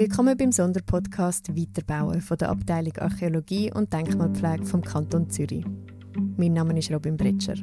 Willkommen 0.00 0.34
beim 0.34 0.50
Sonderpodcast 0.50 1.54
Weiterbauen 1.54 2.22
von 2.22 2.38
der 2.38 2.48
Abteilung 2.48 2.96
Archäologie 2.96 3.70
und 3.70 3.92
Denkmalpflege 3.92 4.64
vom 4.64 4.80
Kanton 4.80 5.28
Zürich. 5.28 5.62
Mein 6.38 6.54
Name 6.54 6.78
ist 6.78 6.90
Robin 6.90 7.18
Bretscher. 7.18 7.56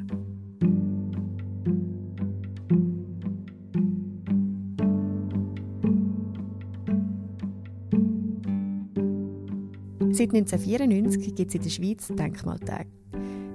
Seit 10.12 10.32
1994 10.32 11.34
gibt 11.34 11.48
es 11.48 11.54
in 11.56 11.62
der 11.62 11.70
Schweiz 11.70 12.06
Denkmaltage. 12.06 12.97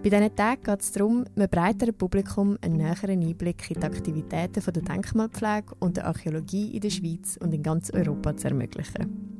Bei 0.03 0.09
diesen 0.09 0.35
Tagen 0.35 0.63
geht 0.63 0.81
es 0.81 0.91
darum, 0.91 1.23
einem 1.33 1.49
breiteren 1.49 1.93
Publikum 1.93 2.57
einen 2.59 2.75
näheren 2.75 3.21
Einblick 3.21 3.71
in 3.71 3.79
die 3.79 3.85
Aktivitäten 3.85 4.61
der 4.61 4.83
Denkmalpflege 4.83 5.75
und 5.79 5.95
der 5.95 6.07
Archäologie 6.07 6.75
in 6.75 6.81
der 6.81 6.89
Schweiz 6.89 7.37
und 7.41 7.53
in 7.53 7.63
ganz 7.63 7.89
Europa 7.89 8.35
zu 8.35 8.49
ermöglichen. 8.49 9.39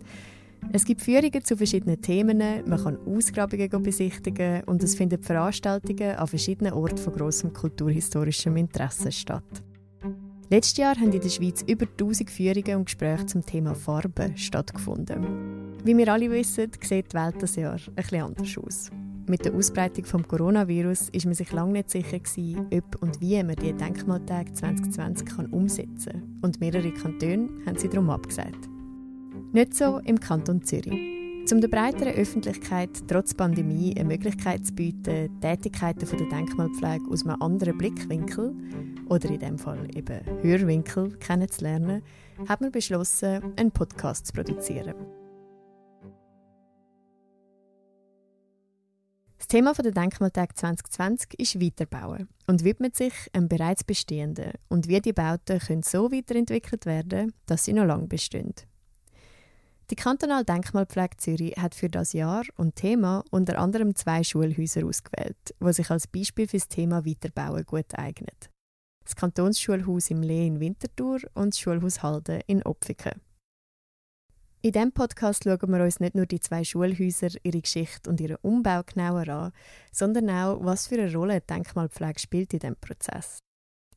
Es 0.72 0.86
gibt 0.86 1.02
Führungen 1.02 1.44
zu 1.44 1.58
verschiedenen 1.58 2.02
Themen, 2.02 2.42
man 2.66 2.82
kann 2.82 2.98
Ausgrabungen 3.06 3.84
besichtigen 3.84 4.64
und 4.64 4.82
es 4.82 4.96
finden 4.96 5.22
Veranstaltungen 5.22 6.16
an 6.16 6.28
verschiedenen 6.28 6.72
Orten 6.72 6.98
von 6.98 7.12
grossem 7.12 7.52
kulturhistorischem 7.52 8.56
Interesse 8.56 9.12
statt. 9.12 9.64
Letztes 10.50 10.78
Jahr 10.78 10.96
haben 10.96 11.12
in 11.12 11.20
der 11.20 11.28
Schweiz 11.28 11.62
über 11.68 11.86
1000 11.88 12.30
Führungen 12.30 12.78
und 12.78 12.86
Gespräche 12.86 13.26
zum 13.26 13.46
Thema 13.46 13.76
Farben 13.76 14.38
stattgefunden. 14.38 15.74
Wie 15.84 15.98
wir 15.98 16.08
alle 16.08 16.32
wissen, 16.32 16.72
sieht 16.82 17.12
die 17.12 17.18
Welt 17.18 17.36
das 17.42 17.58
Jahr 17.58 17.78
etwas 17.98 18.22
anders 18.22 18.58
aus. 18.58 19.03
Mit 19.26 19.46
der 19.46 19.54
Ausbreitung 19.56 20.04
des 20.04 20.28
Coronavirus 20.28 21.10
ist 21.10 21.26
man 21.26 21.34
sich 21.34 21.52
lange 21.54 21.72
nicht 21.74 21.90
sicher 21.90 22.20
gewesen, 22.20 22.68
ob 22.74 23.02
und 23.02 23.22
wie 23.22 23.42
man 23.42 23.56
die 23.56 23.72
Denkmaltage 23.72 24.52
2020 24.52 25.28
kann 25.28 25.46
umsetzen 25.48 26.12
kann. 26.12 26.40
Und 26.42 26.60
mehrere 26.60 26.92
Kantone 26.92 27.48
haben 27.66 27.78
sie 27.78 27.88
darum 27.88 28.10
abgesagt. 28.10 28.70
Nicht 29.54 29.76
so 29.76 30.00
im 30.00 30.20
Kanton 30.20 30.62
Zürich. 30.64 31.00
Um 31.52 31.62
der 31.62 31.68
breiteren 31.70 32.16
Öffentlichkeit 32.16 32.90
trotz 33.08 33.34
Pandemie 33.34 33.94
eine 33.96 34.10
Möglichkeit 34.10 34.66
zu 34.66 34.74
bieten, 34.74 35.30
Tätigkeiten 35.40 36.18
der 36.18 36.28
Denkmalpflege 36.28 37.10
aus 37.10 37.26
einem 37.26 37.42
anderen 37.42 37.78
Blickwinkel 37.78 38.54
oder 39.08 39.30
in 39.30 39.40
dem 39.40 39.58
Fall 39.58 39.88
eben 39.96 40.20
Hörwinkel 40.42 41.12
kennenzulernen, 41.20 42.02
hat 42.48 42.62
man 42.62 42.72
beschlossen, 42.72 43.54
einen 43.56 43.72
Podcast 43.72 44.28
zu 44.28 44.34
produzieren. 44.34 44.96
Thema 49.54 49.72
der 49.74 49.92
Denkmaltag 49.92 50.58
2020 50.58 51.40
ist 51.40 51.62
Weiterbauen 51.62 52.28
und 52.48 52.64
widmet 52.64 52.96
sich 52.96 53.14
einem 53.34 53.48
bereits 53.48 53.84
bestehenden 53.84 54.54
und 54.68 54.88
wie 54.88 55.00
die 55.00 55.14
Bauten 55.14 55.60
können 55.60 55.84
so 55.84 56.12
weiterentwickelt 56.12 56.88
werden, 56.88 57.34
dass 57.46 57.64
sie 57.64 57.74
noch 57.74 57.86
lange 57.86 58.08
bestehen. 58.08 58.56
Die 59.92 59.96
kantonale 59.96 60.44
Denkmalpflege 60.44 61.18
Zürich 61.18 61.56
hat 61.56 61.76
für 61.76 61.88
das 61.88 62.14
Jahr 62.14 62.42
und 62.56 62.78
Thema 62.78 63.24
unter 63.30 63.60
anderem 63.60 63.94
zwei 63.94 64.24
Schulhäuser 64.24 64.88
ausgewählt, 64.88 65.54
die 65.62 65.74
sich 65.74 65.92
als 65.92 66.08
Beispiel 66.08 66.48
für 66.48 66.58
das 66.58 66.68
Thema 66.68 67.06
Weiterbauen 67.06 67.64
gut 67.64 67.94
eignen. 67.94 68.36
Das 69.04 69.16
Kantonsschulhaus 69.16 70.10
im 70.10 70.24
Lee 70.24 70.48
in 70.48 70.60
Winterthur 70.62 71.20
und 71.36 71.54
das 71.54 71.60
Schulhaus 71.60 72.02
Halden 72.02 72.42
in 72.48 72.64
Opfiken. 72.64 73.22
In 74.66 74.72
diesem 74.72 74.94
Podcast 74.94 75.44
schauen 75.44 75.72
wir 75.74 75.84
uns 75.84 76.00
nicht 76.00 76.16
nur 76.16 76.26
die 76.26 76.40
zwei 76.40 76.64
Schulhäuser, 76.64 77.32
ihre 77.44 77.60
Geschichte 77.60 78.10
und 78.10 78.22
ihren 78.22 78.38
Umbau 78.38 78.82
genauer 78.84 79.28
an, 79.28 79.52
sondern 79.92 80.30
auch, 80.30 80.64
was 80.64 80.88
für 80.88 80.96
eine 80.96 81.14
Rolle 81.14 81.42
Denkmalpflege 81.42 82.18
spielt 82.18 82.54
in 82.54 82.60
diesem 82.60 82.78
Prozess. 82.78 83.40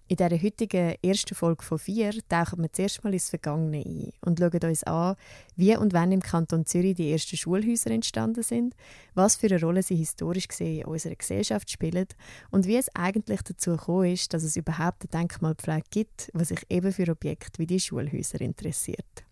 In 0.08 0.16
dieser 0.16 0.42
heutigen 0.42 0.96
ersten 1.04 1.36
Folge 1.36 1.62
von 1.62 1.78
vier 1.78 2.14
tauchen 2.28 2.62
wir 2.62 2.72
zuerst 2.72 3.04
mal 3.04 3.12
ins 3.12 3.30
Vergangene 3.30 3.84
ein 3.86 4.12
und 4.22 4.40
schauen 4.40 4.64
uns 4.64 4.82
an, 4.82 5.14
wie 5.54 5.76
und 5.76 5.92
wann 5.92 6.10
im 6.10 6.20
Kanton 6.20 6.66
Zürich 6.66 6.96
die 6.96 7.12
ersten 7.12 7.36
Schulhäuser 7.36 7.92
entstanden 7.92 8.42
sind, 8.42 8.74
was 9.14 9.36
für 9.36 9.46
eine 9.46 9.60
Rolle 9.60 9.84
sie 9.84 9.94
historisch 9.94 10.48
gesehen 10.48 10.80
in 10.80 10.86
unserer 10.86 11.14
Gesellschaft 11.14 11.70
spielen 11.70 12.08
und 12.50 12.66
wie 12.66 12.76
es 12.76 12.92
eigentlich 12.92 13.42
dazu 13.42 13.76
gekommen 13.76 14.12
ist, 14.12 14.34
dass 14.34 14.42
es 14.42 14.56
überhaupt 14.56 15.02
eine 15.02 15.22
Denkmalpflege 15.22 15.86
gibt, 15.90 16.32
die 16.34 16.44
sich 16.44 16.66
eben 16.68 16.92
für 16.92 17.08
Objekte 17.08 17.60
wie 17.60 17.66
die 17.68 17.78
Schulhäuser 17.78 18.40
interessiert. 18.40 19.25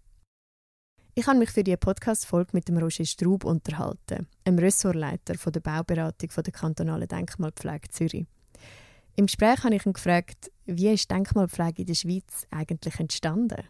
Ich 1.16 1.28
habe 1.28 1.38
mich 1.38 1.50
für 1.52 1.62
die 1.62 1.76
Podcast-Folge 1.76 2.50
mit 2.54 2.66
dem 2.66 2.76
Roger 2.76 3.04
Straub 3.04 3.44
unterhalten, 3.44 4.26
einem 4.44 4.58
Ressortleiter 4.58 5.34
der 5.34 5.60
Bauberatung 5.60 6.28
der 6.44 6.52
kantonalen 6.52 7.06
Denkmalpflege 7.06 7.88
Zürich. 7.90 8.26
Im 9.14 9.26
Gespräch 9.26 9.62
habe 9.62 9.76
ich 9.76 9.86
ihn 9.86 9.92
gefragt, 9.92 10.50
wie 10.66 10.88
ist 10.88 11.08
Denkmalpflege 11.08 11.82
in 11.82 11.86
der 11.86 11.94
Schweiz 11.94 12.48
eigentlich 12.50 12.98
entstanden? 12.98 13.62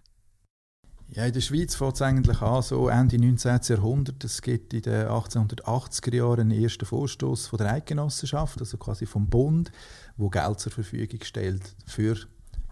Ja, 1.08 1.26
in 1.26 1.34
der 1.34 1.42
Schweiz 1.42 1.74
fängt 1.74 1.96
es 1.96 2.02
eigentlich 2.02 2.40
an, 2.40 2.62
so 2.62 2.88
Ende 2.88 3.18
19. 3.18 3.60
Jahrhundert. 3.68 4.24
Es 4.24 4.40
gibt 4.40 4.72
in 4.72 4.80
den 4.80 5.06
1880er 5.06 6.14
Jahren 6.14 6.50
einen 6.50 6.62
ersten 6.62 6.86
Vorstoß 6.86 7.48
von 7.48 7.58
der 7.58 7.74
Eidgenossenschaft, 7.74 8.58
also 8.58 8.78
quasi 8.78 9.04
vom 9.04 9.26
Bund, 9.26 9.70
wo 10.16 10.30
Geld 10.30 10.60
zur 10.60 10.72
Verfügung 10.72 11.20
stellt 11.22 11.76
für 11.84 12.16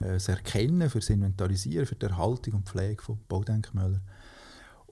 äh, 0.01 0.15
das 0.15 0.29
Erkennen, 0.29 0.89
für 0.89 1.01
das 1.01 1.11
Inventarisieren, 1.11 1.85
für 1.85 1.95
die 1.95 2.07
Erhaltung 2.07 2.55
und 2.55 2.69
Pflege 2.71 3.03
von 3.03 3.19
Baudenkmälern. 3.29 4.01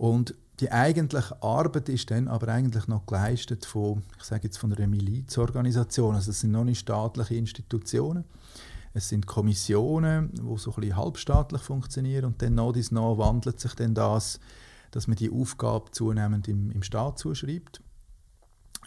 Und 0.01 0.35
die 0.61 0.73
eigentliche 0.73 1.43
Arbeit 1.43 1.91
ist 1.91 2.11
dann 2.11 2.27
aber 2.27 2.49
eigentlich 2.49 2.89
noch 2.89 3.05
geleistet 3.05 3.67
von, 3.67 4.03
ich 4.17 4.25
sage 4.25 4.45
jetzt 4.45 4.57
von 4.57 4.73
einer 4.73 4.87
Milizorganisation. 4.87 6.15
Also 6.15 6.31
es 6.31 6.41
sind 6.41 6.53
noch 6.53 6.65
nicht 6.65 6.79
staatliche 6.79 7.35
Institutionen. 7.35 8.25
Es 8.95 9.11
sind 9.11 9.27
Kommissionen, 9.27 10.31
die 10.33 10.57
so 10.57 10.71
ein 10.71 10.81
bisschen 10.81 10.97
halbstaatlich 10.97 11.61
funktionieren 11.61 12.25
und 12.25 12.41
dann 12.41 12.55
nach 12.55 12.73
dies 12.73 12.91
nach 12.93 13.19
wandelt 13.19 13.61
sich 13.61 13.75
dann 13.75 13.95
das, 13.95 14.41
dass 14.91 15.07
man 15.07 15.17
die 15.17 15.31
Aufgabe 15.31 15.91
zunehmend 15.91 16.49
im, 16.49 16.71
im 16.71 16.83
Staat 16.83 17.19
zuschreibt. 17.19 17.83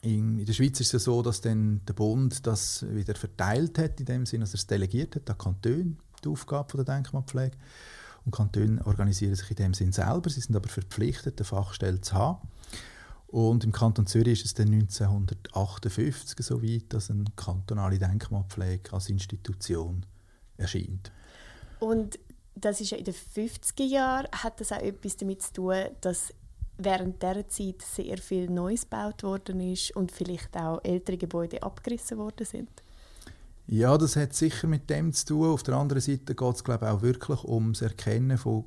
In, 0.02 0.40
in, 0.40 0.46
der 0.48 0.54
Schweiz 0.54 0.80
ist 0.80 0.88
es 0.88 0.94
ja 0.94 1.00
so, 1.00 1.22
dass 1.22 1.42
dann 1.42 1.82
der 1.88 1.94
Bund 1.94 2.48
das 2.48 2.88
wieder 2.90 3.14
verteilt 3.14 3.78
hat, 3.78 4.00
in 4.00 4.08
dem 4.08 4.26
Sinne, 4.26 4.46
dass 4.46 4.56
er 4.56 4.56
es 4.56 4.66
delegiert 4.66 5.16
hat 5.16 5.30
an 5.30 5.38
Kantone, 5.38 5.96
die 6.24 6.30
Aufgabe 6.30 6.72
von 6.72 6.84
der 6.84 6.96
Denkmalpflege. 6.96 7.56
Und 8.26 8.32
Kantone 8.32 8.86
organisieren 8.86 9.36
sich 9.36 9.50
in 9.50 9.58
dem 9.58 9.74
Sinn 9.74 9.92
selber. 9.92 10.30
Sie 10.30 10.40
sind 10.40 10.56
aber 10.56 10.70
verpflichtet, 10.70 11.40
eine 11.40 11.46
Fachstelle 11.46 12.02
zu 12.02 12.14
haben. 12.14 12.48
Und 13.28 13.64
im 13.64 13.72
Kanton 13.72 14.06
Zürich 14.06 14.40
ist 14.40 14.46
es 14.46 14.54
dann 14.54 14.72
1958 14.72 16.46
so 16.46 16.62
weit, 16.62 16.84
dass 16.90 17.10
eine 17.10 17.26
kantonale 17.36 17.98
Denkmalpflege 17.98 18.94
als 18.94 19.10
Institution 19.10 20.06
erscheint. 20.56 21.12
Und 21.80 22.20
das 22.56 22.80
ist 22.80 22.92
ja 22.92 22.98
in 22.98 23.06
den 23.06 23.16
50er 23.16 23.84
Jahren, 23.84 24.28
hat 24.32 24.60
das 24.60 24.72
auch 24.72 24.82
etwas 24.82 25.18
damit 25.18 25.42
zu 25.42 25.54
tun, 25.54 25.76
dass 26.02 26.32
während 26.78 27.22
dieser 27.22 27.48
Zeit 27.48 27.82
sehr 27.82 28.18
viel 28.20 28.50
Neues 28.50 28.84
gebaut 28.84 29.24
worden 29.24 29.60
ist 29.60 29.96
und 29.96 30.12
vielleicht 30.12 30.56
auch 30.56 30.80
ältere 30.84 31.18
Gebäude 31.18 31.62
abgerissen 31.64 32.18
worden 32.18 32.46
sind? 32.46 32.70
Ja, 33.66 33.98
das 33.98 34.16
hat 34.16 34.34
sicher 34.34 34.68
mit 34.68 34.90
dem 34.90 35.14
zu 35.14 35.26
tun. 35.26 35.50
Auf 35.50 35.64
der 35.64 35.76
anderen 35.76 36.02
Seite 36.02 36.36
geht 36.36 36.56
es 36.56 36.64
glaube 36.64 36.92
auch 36.92 37.02
wirklich 37.02 37.44
um 37.44 37.74
das 37.74 37.82
Erkennen 37.82 38.38
von 38.38 38.66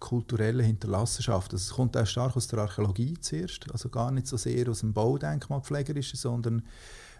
kulturellen 0.00 0.66
Hinterlassenschaften. 0.66 1.56
Das 1.56 1.70
kommt 1.70 1.96
auch 1.96 2.06
stark 2.06 2.36
aus 2.36 2.48
der 2.48 2.58
Archäologie 2.58 3.14
zuerst, 3.20 3.70
also 3.70 3.88
gar 3.88 4.10
nicht 4.10 4.26
so 4.26 4.36
sehr 4.36 4.68
aus 4.68 4.80
dem 4.80 4.92
Baudenkmalpflegerischen, 4.92 6.18
sondern 6.18 6.62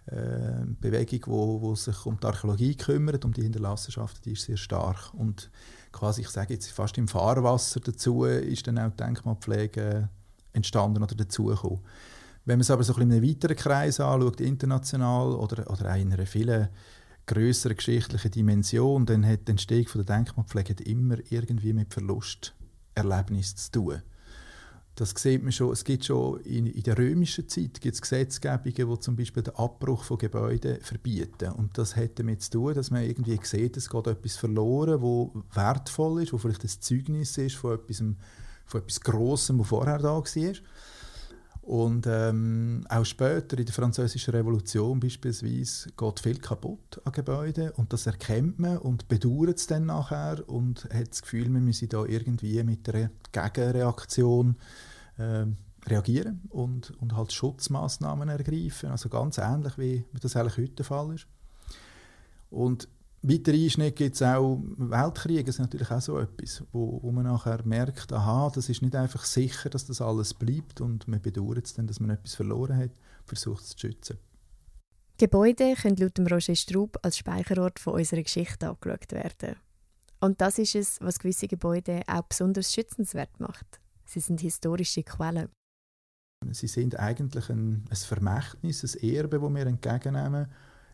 äh, 0.06 0.16
eine 0.16 0.76
Bewegung, 0.80 1.20
wo, 1.26 1.60
wo 1.60 1.74
sich 1.76 2.04
um 2.06 2.18
die 2.18 2.26
Archäologie 2.26 2.74
kümmert, 2.74 3.24
um 3.24 3.32
die 3.32 3.42
Hinterlassenschaften, 3.42 4.22
die 4.24 4.32
ist 4.32 4.42
sehr 4.42 4.56
stark. 4.56 5.14
Und 5.14 5.48
quasi, 5.92 6.22
ich 6.22 6.28
sage 6.28 6.54
jetzt 6.54 6.72
fast 6.72 6.98
im 6.98 7.06
Fahrwasser 7.06 7.78
dazu, 7.78 8.24
ist 8.24 8.66
dann 8.66 8.78
auch 8.80 8.90
die 8.90 8.96
Denkmalpflege 8.96 10.08
entstanden 10.52 11.04
oder 11.04 11.14
dazugekommen. 11.14 11.80
Wenn 12.44 12.56
man 12.56 12.62
es 12.62 12.70
aber 12.72 12.82
so 12.82 12.94
ein 12.94 12.96
bisschen 12.96 13.12
in 13.12 13.18
einem 13.18 13.30
weiteren 13.30 13.56
Kreis 13.56 14.00
anschaut, 14.00 14.40
international 14.40 15.34
oder, 15.34 15.70
oder 15.70 15.92
auch 15.92 15.96
in 15.96 16.12
einer 16.12 16.26
vielen 16.26 16.68
größere 17.26 17.74
geschichtliche 17.74 18.30
Dimension, 18.30 19.06
dann 19.06 19.26
hat 19.26 19.46
die 19.46 19.52
Entstehung 19.52 19.86
der 19.94 20.04
Denkmalpflege 20.04 20.82
immer 20.84 21.16
irgendwie 21.30 21.72
mit 21.72 21.92
Verlusterlebnis 21.92 23.56
zu 23.56 23.72
tun. 23.72 24.02
Das 24.94 25.14
sieht 25.16 25.42
man 25.42 25.52
schon, 25.52 25.72
es 25.72 25.84
gibt 25.84 26.04
schon 26.04 26.40
in, 26.42 26.66
in 26.66 26.82
der 26.82 26.98
römischen 26.98 27.48
Zeit 27.48 27.80
gibt's 27.80 28.02
Gesetzgebungen, 28.02 28.94
die 28.94 29.00
zum 29.00 29.16
Beispiel 29.16 29.42
den 29.42 29.56
Abbruch 29.56 30.04
von 30.04 30.18
Gebäuden 30.18 30.80
verbieten. 30.82 31.52
Und 31.52 31.78
das 31.78 31.96
hat 31.96 32.18
damit 32.18 32.42
zu 32.42 32.50
tun, 32.50 32.74
dass 32.74 32.90
man 32.90 33.02
irgendwie 33.02 33.38
sieht, 33.42 33.78
es 33.78 33.88
geht 33.88 34.06
etwas 34.06 34.36
verloren, 34.36 35.00
wo 35.00 35.32
wertvoll 35.54 36.22
ist, 36.22 36.34
wo 36.34 36.38
vielleicht 36.38 36.64
ein 36.64 36.68
Zeugnis 36.68 37.38
ist 37.38 37.56
von 37.56 37.74
etwas, 37.74 38.04
von 38.66 38.80
etwas 38.82 39.00
Grossem, 39.00 39.58
was 39.60 39.68
vorher 39.68 39.98
da 39.98 40.18
war. 40.18 40.24
Und 41.62 42.08
ähm, 42.08 42.84
auch 42.88 43.04
später 43.04 43.56
in 43.56 43.64
der 43.64 43.72
Französischen 43.72 44.34
Revolution 44.34 44.98
beispielsweise 44.98 45.90
geht 45.96 46.20
viel 46.20 46.38
kaputt 46.38 47.00
an 47.04 47.12
Gebäuden 47.12 47.70
und 47.76 47.92
das 47.92 48.06
erkennt 48.06 48.58
man 48.58 48.78
und 48.78 49.06
bedauert 49.06 49.58
es 49.58 49.68
dann 49.68 49.86
nachher 49.86 50.42
und 50.48 50.88
hat 50.92 51.10
das 51.10 51.22
Gefühl, 51.22 51.48
man 51.48 51.64
müsse 51.64 51.86
da 51.86 52.04
irgendwie 52.04 52.60
mit 52.64 52.88
einer 52.92 53.10
Gegenreaktion 53.30 54.56
äh, 55.18 55.46
reagieren 55.86 56.42
und, 56.48 57.00
und 57.00 57.14
halt 57.16 57.32
Schutzmaßnahmen 57.32 58.28
ergreifen. 58.28 58.90
Also 58.90 59.08
ganz 59.08 59.38
ähnlich 59.38 59.78
wie 59.78 60.04
das 60.20 60.34
eigentlich 60.34 60.56
heute 60.56 60.74
der 60.74 60.84
Fall 60.84 61.14
ist. 61.14 61.28
Und 62.50 62.88
weiter 63.22 63.52
Einschnitt 63.52 63.96
gibt 63.96 64.16
es 64.16 64.22
auch 64.22 64.60
Weltkriege, 64.76 65.44
das 65.44 65.56
ist 65.56 65.60
natürlich 65.60 65.90
auch 65.90 66.00
so 66.00 66.18
etwas, 66.18 66.62
wo, 66.72 67.00
wo 67.02 67.12
man 67.12 67.24
nachher 67.24 67.64
merkt, 67.64 68.12
aha, 68.12 68.50
das 68.54 68.68
ist 68.68 68.82
nicht 68.82 68.96
einfach 68.96 69.24
sicher, 69.24 69.70
dass 69.70 69.86
das 69.86 70.00
alles 70.00 70.34
bleibt 70.34 70.80
und 70.80 71.06
man 71.06 71.22
bedauert 71.22 71.66
es 71.66 71.74
dann, 71.74 71.86
dass 71.86 72.00
man 72.00 72.10
etwas 72.10 72.34
verloren 72.34 72.76
hat, 72.76 72.90
versucht 73.24 73.62
es 73.62 73.68
zu 73.70 73.78
schützen. 73.78 74.18
Gebäude 75.18 75.74
können 75.74 75.96
laut 75.96 76.18
Roger 76.18 76.56
Straub 76.56 76.98
als 77.02 77.18
Speicherort 77.18 77.78
von 77.78 77.94
unserer 77.94 78.22
Geschichte 78.22 78.68
angeschaut 78.68 79.12
werden. 79.12 79.56
Und 80.20 80.40
das 80.40 80.58
ist 80.58 80.74
es, 80.74 81.00
was 81.00 81.18
gewisse 81.18 81.48
Gebäude 81.48 82.02
auch 82.06 82.22
besonders 82.22 82.72
schützenswert 82.72 83.38
macht. 83.38 83.80
Sie 84.04 84.20
sind 84.20 84.40
historische 84.40 85.02
Quellen. 85.02 85.48
Sie 86.50 86.66
sind 86.66 86.98
eigentlich 86.98 87.48
ein, 87.50 87.84
ein 87.88 87.96
Vermächtnis, 87.96 88.84
ein 88.84 89.08
Erbe, 89.08 89.38
das 89.38 89.54
wir 89.54 89.66
entgegennehmen, 89.66 90.46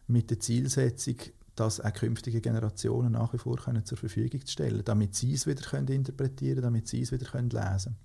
mit 0.06 0.30
der 0.30 0.40
Zielsetzung, 0.40 1.16
das 1.60 1.80
auch 1.80 1.92
künftige 1.92 2.40
Generationen 2.40 3.12
nach 3.12 3.32
wie 3.32 3.38
vor 3.38 3.56
können 3.56 3.84
zur 3.84 3.98
Verfügung 3.98 4.44
zu 4.44 4.52
stellen, 4.52 4.82
damit 4.84 5.14
sie 5.14 5.34
es 5.34 5.46
wieder 5.46 5.62
können 5.62 5.88
interpretieren 5.88 6.62
damit 6.62 6.88
sie 6.88 7.02
es 7.02 7.12
wieder 7.12 7.26
können 7.26 7.50
lesen. 7.50 7.96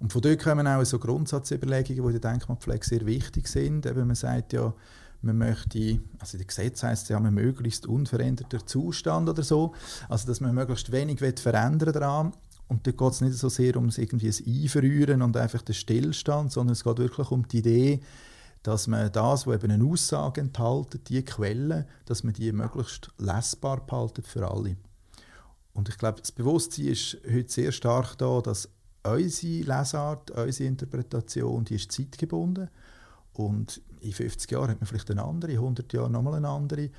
Und 0.00 0.12
von 0.12 0.22
dort 0.22 0.42
kommen 0.42 0.66
auch 0.66 0.82
so 0.84 0.98
Grundsatzüberlegungen, 0.98 2.02
die 2.02 2.14
in 2.14 2.20
der 2.20 2.30
Denkmalpflege 2.32 2.84
sehr 2.84 3.06
wichtig 3.06 3.48
sind. 3.48 3.84
Eben 3.84 4.06
man 4.06 4.16
sagt 4.16 4.54
ja, 4.54 4.72
man 5.22 5.36
möchte, 5.36 6.00
also 6.18 6.38
in 6.38 6.46
Gesetz 6.46 6.82
heißt 6.82 7.10
ja, 7.10 7.20
man 7.20 7.34
möglichst 7.34 7.86
unveränderter 7.86 8.64
Zustand 8.64 9.28
oder 9.28 9.42
so, 9.42 9.74
also 10.08 10.26
dass 10.26 10.40
man 10.40 10.54
möglichst 10.54 10.90
wenig 10.90 11.20
verändern 11.20 11.92
daran. 11.92 12.32
Und 12.68 12.86
dort 12.86 12.96
geht 12.96 13.12
es 13.12 13.20
nicht 13.20 13.34
so 13.34 13.48
sehr 13.48 13.76
um 13.76 13.90
irgendwie 13.94 14.28
ein 14.28 14.62
Einverrühren 14.62 15.22
und 15.22 15.36
einfach 15.36 15.60
den 15.60 15.74
Stillstand, 15.74 16.52
sondern 16.52 16.72
es 16.72 16.84
geht 16.84 16.98
wirklich 16.98 17.30
um 17.30 17.46
die 17.46 17.58
Idee, 17.58 18.00
dass 18.62 18.86
man 18.86 19.10
das, 19.12 19.46
was 19.46 19.54
eben 19.54 19.72
eine 19.72 19.84
Aussage 19.84 20.40
enthält, 20.40 21.08
die 21.08 21.24
Quellen, 21.24 21.86
dass 22.04 22.24
man 22.24 22.34
die 22.34 22.52
möglichst 22.52 23.10
lesbar 23.18 23.86
behaltet 23.86 24.26
für 24.26 24.50
alle. 24.50 24.76
Und 25.72 25.88
ich 25.88 25.96
glaube, 25.96 26.20
das 26.20 26.32
Bewusstsein 26.32 26.88
ist 26.88 27.16
heute 27.30 27.50
sehr 27.50 27.72
stark 27.72 28.18
da, 28.18 28.40
dass 28.40 28.68
unsere 29.02 29.64
Lesart, 29.64 30.30
unsere 30.30 30.68
Interpretation, 30.68 31.64
die 31.64 31.76
ist 31.76 31.92
zeitgebunden. 31.92 32.68
Und 33.32 33.80
in 34.00 34.12
50 34.12 34.50
Jahren 34.50 34.70
hat 34.70 34.80
man 34.80 34.86
vielleicht 34.86 35.10
eine 35.10 35.24
andere, 35.24 35.52
in 35.52 35.58
100 35.58 35.92
Jahren 35.92 36.12
nochmal 36.12 36.34
eine 36.34 36.48
andere. 36.48 36.90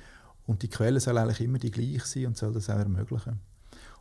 Und 0.46 0.62
die 0.62 0.68
Quellen 0.68 0.98
sollen 0.98 1.18
eigentlich 1.18 1.40
immer 1.40 1.58
die 1.58 1.70
gleiche 1.70 2.06
sein 2.06 2.26
und 2.26 2.36
soll 2.36 2.52
das 2.52 2.68
auch 2.70 2.78
ermöglichen. 2.78 3.38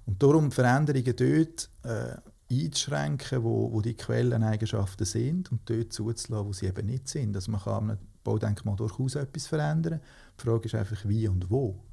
Und 0.06 0.24
darum 0.24 0.52
Veränderungen 0.52 1.16
dort 1.16 1.70
äh, 1.84 2.18
einzuschränken, 2.52 3.44
wo, 3.44 3.72
wo 3.72 3.82
die 3.82 3.96
Quelleneigenschaften 3.96 5.06
sind 5.06 5.52
und 5.52 5.62
dort 5.70 5.94
zuzulassen, 5.94 6.48
wo 6.48 6.54
sie 6.54 6.68
eben 6.68 6.86
nicht 6.86 7.08
sind. 7.08 7.36
Also 7.36 7.52
man 7.52 7.62
kann 7.62 7.90
am 7.92 7.98
Baudenkmal 8.24 8.76
durchaus 8.76 9.16
etwas 9.16 9.48
verändern. 9.48 10.00
Die 10.40 10.44
Frage 10.44 10.66
ist 10.66 10.76
einfach, 10.76 11.06
wie 11.06 11.28
und 11.28 11.50
wo 11.50 11.84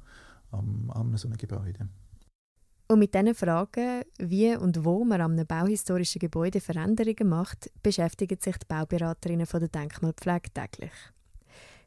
an, 0.51 0.89
an 0.93 1.17
so 1.17 1.27
einem 1.27 1.37
Gebäude. 1.37 1.87
Und 2.91 2.99
mit 2.99 3.13
diesen 3.13 3.35
Fragen, 3.35 4.01
wie 4.17 4.55
und 4.55 4.83
wo 4.83 5.05
man 5.05 5.21
an 5.21 5.33
einem 5.33 5.45
bauhistorischen 5.45 6.19
Gebäude 6.19 6.59
Veränderungen 6.59 7.29
macht, 7.29 7.69
beschäftigen 7.83 8.39
sich 8.39 8.57
die 8.57 8.65
Bauberaterinnen 8.67 9.45
von 9.45 9.59
der 9.59 9.69
Denkmalpflege 9.69 10.51
täglich. 10.51 10.91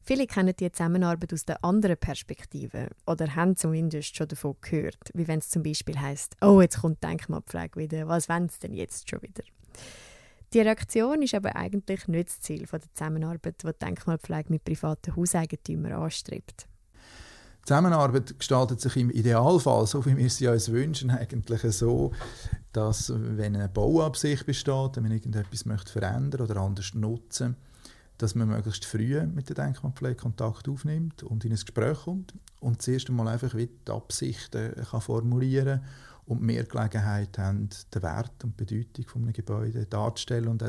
Viele 0.04 0.26
kennen 0.26 0.54
die 0.58 0.70
Zusammenarbeit 0.72 1.32
aus 1.32 1.44
der 1.44 1.64
anderen 1.64 1.96
Perspektive 1.96 2.88
oder 3.06 3.36
haben 3.36 3.56
zumindest 3.56 4.16
schon 4.16 4.26
davon 4.26 4.56
gehört, 4.60 4.98
wie 5.14 5.28
wenn 5.28 5.38
es 5.38 5.48
zum 5.48 5.62
Beispiel 5.62 5.98
heißt: 5.98 6.36
Oh, 6.42 6.60
jetzt 6.60 6.80
kommt 6.80 7.02
Denkmalpflege 7.04 7.78
wieder. 7.78 8.08
Was 8.08 8.28
wollen 8.28 8.48
sie 8.48 8.58
denn 8.58 8.74
jetzt 8.74 9.08
schon 9.08 9.22
wieder? 9.22 9.44
Die 10.52 10.60
Reaktion 10.60 11.22
ist 11.22 11.34
aber 11.34 11.54
eigentlich 11.54 12.08
nicht 12.08 12.28
das 12.28 12.40
Ziel 12.40 12.66
der 12.66 12.80
Zusammenarbeit, 12.92 13.62
die 13.62 13.66
die 13.68 13.78
Denkmalpflege 13.78 14.50
mit 14.50 14.64
privaten 14.64 15.14
Hauseigentümern 15.14 15.92
anstrebt. 15.92 16.66
Die 17.60 17.68
Zusammenarbeit 17.68 18.36
gestaltet 18.36 18.80
sich 18.80 18.96
im 18.96 19.08
Idealfall, 19.08 19.86
so 19.86 20.04
wie 20.04 20.16
wir 20.16 20.28
sie 20.28 20.48
uns 20.48 20.72
wünschen, 20.72 21.10
eigentlich 21.10 21.62
so, 21.72 22.10
dass 22.72 23.12
wenn 23.14 23.54
eine 23.54 23.68
Bauabsicht 23.68 24.46
besteht, 24.46 24.96
wenn 24.96 25.04
man 25.04 25.12
irgendetwas 25.12 25.64
möchte 25.64 25.92
verändern 25.92 26.40
oder 26.40 26.56
anders 26.56 26.92
nutzen 26.92 27.50
möchte, 27.50 27.71
dass 28.18 28.34
man 28.34 28.48
möglichst 28.48 28.84
früh 28.84 29.20
mit 29.26 29.48
der 29.48 29.56
Denkmalpflege 29.56 30.16
Kontakt 30.16 30.68
aufnimmt 30.68 31.22
und 31.22 31.44
in 31.44 31.52
ein 31.52 31.56
Gespräch 31.56 31.98
kommt 32.04 32.34
und 32.60 32.82
zuerst 32.82 33.08
einmal 33.08 33.28
einfach 33.28 33.54
die 33.54 33.68
Absichten 33.90 34.74
kann 34.74 35.00
formulieren 35.00 35.80
und 36.26 36.42
mehr 36.42 36.64
Gelegenheit 36.64 37.36
haben, 37.38 37.68
den 37.92 38.02
Wert 38.02 38.44
und 38.44 38.58
die 38.58 38.64
Bedeutung 38.64 39.08
von 39.08 39.22
einem 39.22 39.32
Gebäude 39.32 39.86
darzustellen 39.86 40.48
und 40.48 40.62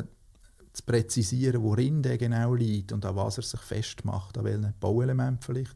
zu 0.74 0.84
präzisieren, 0.84 1.62
worin 1.62 2.01
der 2.01 2.18
genau 2.18 2.56
liegt 2.56 2.92
und 2.92 3.06
an 3.06 3.16
was 3.16 3.38
er 3.38 3.44
sich 3.44 3.60
festmacht, 3.60 4.38
an 4.38 4.45
welchen 4.45 4.74
Bauelement 4.80 5.44
vielleicht. 5.44 5.75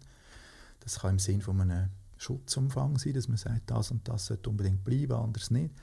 Das 0.80 1.00
kann 1.00 1.12
im 1.12 1.20
Sinne 1.20 1.44
von 1.44 1.62
einem 1.62 1.90
Schutzumfang 2.18 2.98
sein, 2.98 3.14
dass 3.14 3.28
man 3.28 3.38
sagt, 3.38 3.70
das 3.70 3.92
und 3.92 4.08
das 4.08 4.26
sollte 4.26 4.50
unbedingt 4.50 4.84
bleiben, 4.84 5.14
anders 5.14 5.52
nicht. 5.52 5.74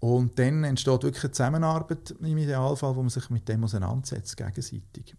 Und 0.00 0.38
dann 0.38 0.64
entsteht 0.64 1.02
wirklich 1.02 1.24
eine 1.24 1.32
Zusammenarbeit 1.32 2.14
im 2.20 2.38
Idealfall, 2.38 2.96
wo 2.96 3.02
man 3.02 3.10
sich 3.10 3.28
mit 3.30 3.48
dem 3.48 3.64
auseinandersetzt, 3.64 4.36
gegenseitig. 4.36 5.14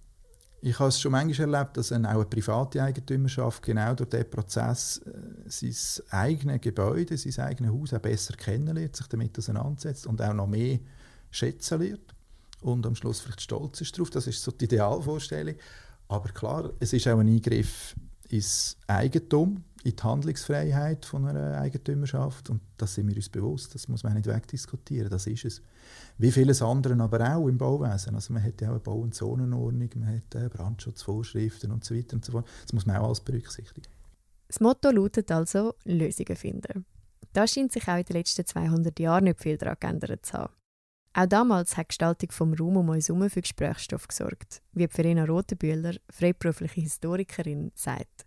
Ich 0.63 0.77
habe 0.77 0.89
es 0.89 0.99
schon 0.99 1.11
manchmal 1.11 1.53
erlebt, 1.53 1.77
dass 1.77 1.91
eine, 1.91 2.09
auch 2.09 2.15
eine 2.15 2.25
private 2.25 2.83
Eigentümerschaft 2.83 3.63
genau 3.63 3.95
durch 3.95 4.09
diesen 4.09 4.29
Prozess 4.29 4.99
äh, 4.99 5.49
sein 5.49 6.05
eigenes 6.11 6.61
Gebäude, 6.61 7.17
sein 7.17 7.45
eigenes 7.45 7.71
Haus 7.71 7.93
auch 7.93 7.99
besser 7.99 8.35
kennenlernt, 8.35 8.95
sich 8.95 9.07
damit 9.07 9.37
auseinandersetzt 9.37 10.05
und 10.05 10.21
auch 10.21 10.33
noch 10.33 10.47
mehr 10.47 10.79
schätzen 11.31 11.79
lernt 11.79 12.13
und 12.61 12.85
am 12.85 12.95
Schluss 12.95 13.21
vielleicht 13.21 13.41
stolz 13.41 13.81
ist 13.81 13.95
darauf. 13.97 14.09
Das 14.11 14.27
ist 14.27 14.41
so 14.41 14.51
die 14.51 14.65
Idealvorstellung. 14.65 15.55
Aber 16.07 16.29
klar, 16.29 16.71
es 16.79 16.93
ist 16.93 17.07
auch 17.07 17.19
ein 17.19 17.27
Eingriff 17.27 17.95
ins 18.29 18.77
Eigentum, 18.87 19.63
in 19.83 19.95
die 19.95 20.03
Handlungsfreiheit 20.03 21.05
von 21.05 21.27
einer 21.27 21.59
Eigentümerschaft. 21.59 22.49
Und 22.49 22.61
das 22.77 22.95
sind 22.95 23.07
wir 23.07 23.15
uns 23.15 23.29
bewusst, 23.29 23.73
das 23.75 23.87
muss 23.87 24.03
man 24.03 24.13
nicht 24.13 24.27
wegdiskutieren, 24.27 25.09
das 25.09 25.27
ist 25.27 25.45
es. 25.45 25.61
Wie 26.17 26.31
vieles 26.31 26.61
andere 26.61 26.99
aber 27.01 27.35
auch 27.35 27.47
im 27.47 27.57
Bauwesen. 27.57 28.15
Also 28.15 28.33
man 28.33 28.43
hat 28.43 28.61
ja 28.61 28.69
auch 28.69 28.73
eine 28.73 28.79
Bau- 28.79 28.99
und 28.99 29.15
Zonenordnung, 29.15 29.89
man 29.95 30.15
hat 30.15 30.35
äh, 30.35 30.49
Brandschutzvorschriften 30.49 31.71
und 31.71 31.83
so 31.83 31.95
weiter 31.95 32.15
und 32.15 32.25
so 32.25 32.31
fort. 32.33 32.47
Das 32.63 32.73
muss 32.73 32.85
man 32.85 32.97
auch 32.97 33.05
alles 33.05 33.21
berücksichtigen. 33.21 33.87
Das 34.47 34.59
Motto 34.59 34.91
lautet 34.91 35.31
also 35.31 35.75
Lösungen 35.85 36.35
finden. 36.35 36.85
Da 37.33 37.47
scheint 37.47 37.71
sich 37.71 37.87
auch 37.87 37.97
in 37.97 38.03
den 38.03 38.17
letzten 38.17 38.45
200 38.45 38.99
Jahren 38.99 39.23
nicht 39.23 39.41
viel 39.41 39.57
daran 39.57 39.77
geändert 39.79 40.25
zu 40.25 40.33
haben. 40.33 40.53
Auch 41.13 41.25
damals 41.25 41.75
hat 41.75 41.85
die 41.85 41.87
Gestaltung 41.89 42.31
vom 42.31 42.53
Raum 42.53 42.77
um 42.77 42.89
uns 42.89 43.09
herum 43.09 43.29
für 43.29 43.41
Gesprächsstoff 43.41 44.07
gesorgt, 44.07 44.61
wie 44.71 44.87
Verena 44.87 45.25
Rotenbühler, 45.25 45.95
freiberufliche 46.09 46.81
Historikerin, 46.81 47.71
sagt. 47.75 48.25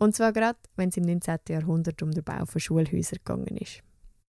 Und 0.00 0.16
zwar 0.16 0.32
gerade, 0.32 0.58
wenn 0.76 0.88
es 0.88 0.96
im 0.96 1.04
19. 1.04 1.38
Jahrhundert 1.48 2.02
um 2.02 2.10
den 2.10 2.24
Bau 2.24 2.44
von 2.46 2.60
Schulhäusern 2.60 3.18
gegangen 3.18 3.56
ist. 3.58 3.80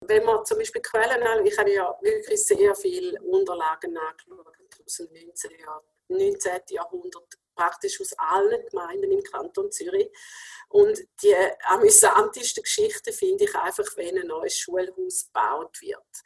Wenn 0.00 0.24
man 0.24 0.44
zum 0.44 0.58
Beispiel 0.58 0.82
Quellen 0.82 1.22
anschaut, 1.22 1.46
ich 1.46 1.58
habe 1.58 1.72
ja 1.72 1.98
wirklich 2.02 2.44
sehr 2.44 2.74
viele 2.74 3.20
Unterlagen 3.22 3.96
angeschaut 3.96 4.46
aus 4.84 4.96
dem 4.96 5.06
19. 5.12 5.50
Jahr, 5.58 5.82
19. 6.08 6.52
Jahrhundert, 6.70 7.38
praktisch 7.54 8.00
aus 8.00 8.12
allen 8.18 8.66
Gemeinden 8.66 9.12
im 9.12 9.22
Kanton 9.22 9.70
Zürich. 9.70 10.10
Und 10.68 10.98
die 11.22 11.34
amüsanteste 11.66 12.62
Geschichte 12.62 13.12
finde 13.12 13.44
ich 13.44 13.54
einfach, 13.54 13.86
wenn 13.96 14.18
ein 14.18 14.26
neues 14.26 14.56
Schulhaus 14.58 15.26
gebaut 15.26 15.80
wird 15.80 16.22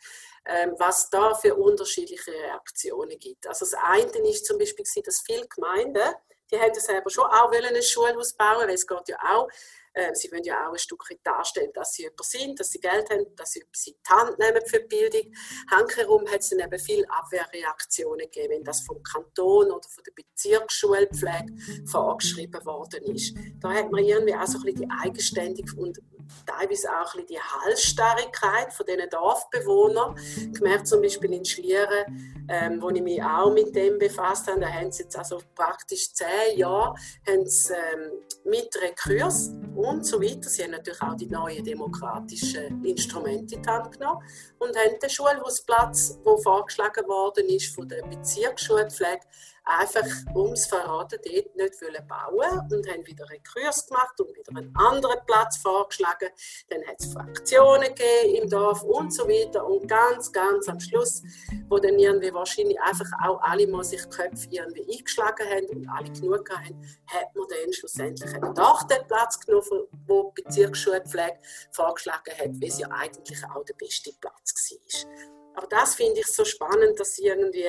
ähm, 0.47 0.75
was 0.79 1.09
da 1.11 1.35
für 1.35 1.55
unterschiedliche 1.55 2.33
Reaktionen 2.33 3.19
gibt. 3.19 3.47
Also 3.47 3.65
das 3.65 3.75
eine 3.75 4.29
ist 4.29 4.47
zum 4.47 4.59
Beispiel, 4.59 4.85
dass 5.03 5.21
viele 5.21 5.47
Gemeinden, 5.49 6.15
die 6.55 6.61
hätten 6.61 6.81
selber 6.81 7.11
schon 7.11 7.25
auch 7.25 7.51
ein 7.51 7.83
Schulhaus 7.83 8.35
bauen, 8.35 8.67
weil 8.67 8.75
es 8.75 8.87
geht 8.87 9.09
ja 9.09 9.17
auch 9.29 9.49
ähm, 9.97 10.15
sie 10.15 10.31
wollen 10.33 10.43
ja 10.43 10.67
auch 10.67 10.73
ein 10.73 10.79
Stück 10.79 11.05
darstellen, 11.23 11.71
dass 11.73 11.93
sie 11.93 12.03
jemand 12.03 12.25
sind, 12.25 12.59
dass 12.59 12.71
sie 12.71 12.81
Geld 12.81 13.09
haben, 13.11 13.27
dass 13.37 13.53
sie 13.53 13.61
etwas 13.61 13.87
in 13.87 13.95
die 13.95 14.13
Hand 14.13 14.39
nehmen 14.39 14.67
für 14.67 14.81
die 14.81 14.89
Bildung. 14.89 15.33
Hankerum 15.71 16.27
hat 16.27 16.41
es 16.41 16.51
dann 16.51 16.59
eben 16.61 16.79
viele 16.81 17.09
Abwehrreaktionen 17.09 18.27
gegeben, 18.31 18.55
wenn 18.55 18.65
das 18.65 18.81
vom 18.81 19.01
Kanton 19.03 19.71
oder 19.71 19.89
von 19.89 20.03
der 20.05 20.13
Bezirksschulpflege 20.13 21.87
vorgeschrieben 21.87 22.65
worden 22.65 23.05
ist. 23.05 23.37
Da 23.61 23.73
hat 23.73 23.93
man 23.93 24.05
irgendwie 24.05 24.35
auch 24.35 24.47
so 24.47 24.59
ein 24.59 24.65
bisschen 24.65 24.89
die 24.89 24.91
Eigenständigkeit 25.05 25.79
und 25.79 25.99
teilweise 26.47 26.89
auch 26.91 27.15
ein 27.15 27.27
die 27.27 27.39
Halsstarrigkeit 27.39 28.73
von 28.73 28.87
diesen 28.87 29.09
Dorfbewohnern 29.11 30.17
gemerkt, 30.53 30.89
zum 30.89 31.03
Beispiel 31.03 31.33
in 31.33 31.45
Schlieren, 31.45 32.47
ähm, 32.49 32.81
wo 32.81 32.91
ich 32.91 33.03
mich 33.03 33.23
auch 33.23 33.53
mit 33.53 33.75
dem 33.75 33.99
befasst 33.99 34.49
habe. 34.49 34.61
Da 34.61 34.69
haben 34.69 34.93
sie 34.93 35.05
jetzt 35.05 35.17
also 35.17 35.41
praktisch 35.55 36.13
zehn 36.13 36.59
Jahre 36.59 36.95
haben 37.29 37.47
sie, 37.47 37.73
ähm, 37.73 38.11
mit 38.45 38.69
Rekurs 38.81 39.51
und 39.75 40.05
so 40.05 40.21
weiter. 40.21 40.49
Sie 40.49 40.63
haben 40.63 40.73
natürlich 40.73 41.03
auch 41.03 41.17
die 41.17 41.27
neuen 41.27 41.65
demokratischen 41.65 42.85
Instrumente 42.85 43.55
in 43.55 43.63
die 43.63 43.69
Hand 43.69 43.93
genommen 43.93 44.23
und 44.59 44.77
haben 44.77 44.99
den 45.01 45.11
Schulhausplatz, 45.11 46.21
der 46.23 46.39
vorgeschlagen 46.39 47.07
worden 47.09 47.49
ist 47.49 47.75
von 47.75 47.89
der 47.89 48.03
Bezirksschulpflege, 48.03 49.21
einfach 49.65 50.07
ums 50.35 50.67
Verraten 50.67 51.19
dort 51.25 51.57
nicht 51.57 51.83
wollen 51.83 52.07
bauen 52.07 52.61
und 52.71 52.89
haben 52.89 53.07
wieder 53.07 53.25
einen 53.31 53.43
Kurs 53.43 53.87
gemacht 53.87 54.21
und 54.21 54.37
wieder 54.37 54.57
einen 54.57 54.75
anderen 54.77 55.19
Platz 55.27 55.57
vorgeschlagen. 55.59 56.29
Dann 56.69 56.85
hat 56.87 56.97
es 57.01 57.13
Fraktionen 57.13 57.95
gegeben 57.95 58.43
im 58.43 58.51
Dorf 58.51 58.83
und 58.83 59.13
so 59.13 59.27
weiter. 59.27 59.67
Und 59.67 59.89
ganz, 59.89 60.31
ganz 60.33 60.69
am 60.69 60.81
Schluss, 60.81 61.23
wo 61.69 61.79
dann 61.79 61.99
irgendwie 61.99 62.33
wahrscheinlich 62.33 62.81
einfach 62.81 63.11
auch 63.25 63.41
alle 63.43 63.67
mal 63.67 63.85
sich 63.85 64.09
Köpfe 64.11 64.49
irgendwie 64.51 64.87
eingeschlagen 64.91 65.49
haben 65.49 65.67
und 65.67 65.89
alle 65.89 66.11
genug 66.13 66.49
haben, 66.51 66.83
hat 67.07 67.35
man 67.35 67.47
dann 67.49 67.73
schlussendlich 67.73 68.31
doch 68.55 68.83
den 68.85 69.07
Platz 69.07 69.41
genommen, 69.41 69.89
wo 70.07 70.33
die 70.37 70.43
Bezirksschulpflege 70.43 71.39
vorgeschlagen 71.73 72.35
hat, 72.39 72.61
weil 72.61 72.69
es 72.69 72.79
ja 72.79 72.89
eigentlich 72.89 73.43
auch 73.55 73.65
der 73.65 73.75
beste 73.75 74.13
Platz 74.21 74.55
war. 74.71 75.11
Aber 75.57 75.67
das 75.69 75.95
finde 75.95 76.21
ich 76.21 76.27
so 76.27 76.45
spannend, 76.45 76.99
dass 76.99 77.19
irgendwie 77.19 77.69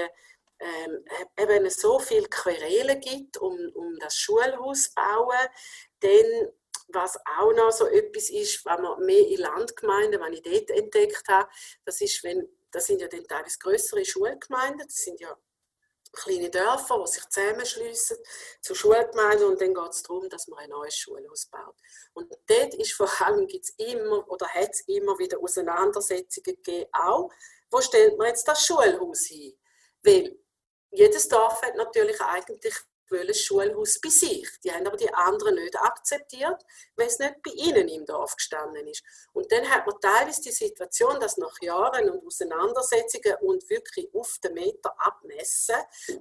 ähm, 0.60 1.06
eben 1.38 1.70
so 1.70 2.00
viele 2.00 2.28
Querelen 2.28 3.00
gibt, 3.00 3.38
um, 3.38 3.58
um 3.74 3.98
das 4.00 4.16
Schulhaus 4.16 4.84
zu 4.84 4.96
bauen. 4.96 5.48
Dann, 6.00 6.52
was 6.90 7.18
auch 7.38 7.54
noch 7.54 7.72
so 7.72 7.88
etwas 7.88 8.30
ist, 8.30 8.66
wenn 8.66 8.82
man 8.82 9.06
mehr 9.06 9.28
in 9.28 9.40
Landgemeinden, 9.40 10.22
wenn 10.22 10.34
ich 10.34 10.44
dort 10.44 10.70
entdeckt 10.72 11.28
habe, 11.28 11.50
das 11.84 12.02
ist, 12.02 12.24
wenn, 12.24 12.48
das 12.72 12.86
sind 12.86 13.02
ja 13.02 13.08
dann 13.08 13.28
teilweise 13.28 13.60
größere 13.60 14.06
Schulgemeinden, 14.06 14.88
das 14.88 14.98
sind 14.98 15.20
ja 15.20 15.36
kleine 16.16 16.50
Dörfer, 16.50 17.04
die 17.06 17.12
sich 17.12 17.30
zusammenschliessen 17.30 18.18
zu 18.62 18.74
Schulgemeinden 18.74 19.48
und 19.48 19.62
dann 19.62 19.74
geht 19.74 19.92
es 19.92 20.04
darum, 20.04 20.30
dass 20.30 20.48
man 20.48 20.60
ein 20.60 20.70
neues 20.70 20.96
Schulhaus 20.96 21.48
baut. 21.48 21.76
Und 22.14 22.32
dort 22.48 22.74
ist 22.76 22.94
vor 22.94 23.10
allem 23.22 23.48
gibt's 23.48 23.74
immer 23.78 24.28
oder 24.30 24.48
hat 24.48 24.70
es 24.72 24.82
immer 24.88 25.18
wieder 25.20 25.40
Auseinandersetzungen 25.40 26.56
gegeben, 26.56 26.90
auch, 26.94 27.30
wo 27.70 27.82
stellt 27.82 28.18
man 28.18 28.28
jetzt 28.28 28.48
das 28.48 28.66
Schulhaus 28.66 29.26
hin? 29.26 29.58
Weil 30.04 30.38
jedes 30.96 31.28
Dorf 31.28 31.62
hat 31.62 31.76
natürlich 31.76 32.20
eigentlich 32.22 32.76
ein 33.12 33.34
Schulhaus 33.34 34.00
bei 34.02 34.10
sich. 34.10 34.48
Die 34.64 34.72
haben 34.72 34.88
aber 34.88 34.98
die 34.98 35.14
anderen 35.14 35.56
nicht 35.56 35.76
akzeptiert, 35.78 36.66
weil 36.96 37.08
es 37.08 37.20
nicht 37.20 37.36
bei 37.44 37.52
ihnen 37.52 37.88
im 37.88 38.06
Dorf 38.06 38.36
gestanden 38.36 38.88
ist. 38.88 39.04
Und 39.34 39.52
dann 39.52 39.70
hat 39.70 39.86
man 39.86 40.00
teilweise 40.02 40.42
die 40.42 40.52
Situation, 40.52 41.20
dass 41.20 41.38
nach 41.38 41.56
Jahren 41.62 42.10
und 42.10 42.26
Auseinandersetzungen 42.26 43.36
und 43.42 43.70
wirklich 43.70 44.10
auf 44.14 44.38
den 44.44 44.54
Meter 44.54 44.94
abmessen, 44.98 45.76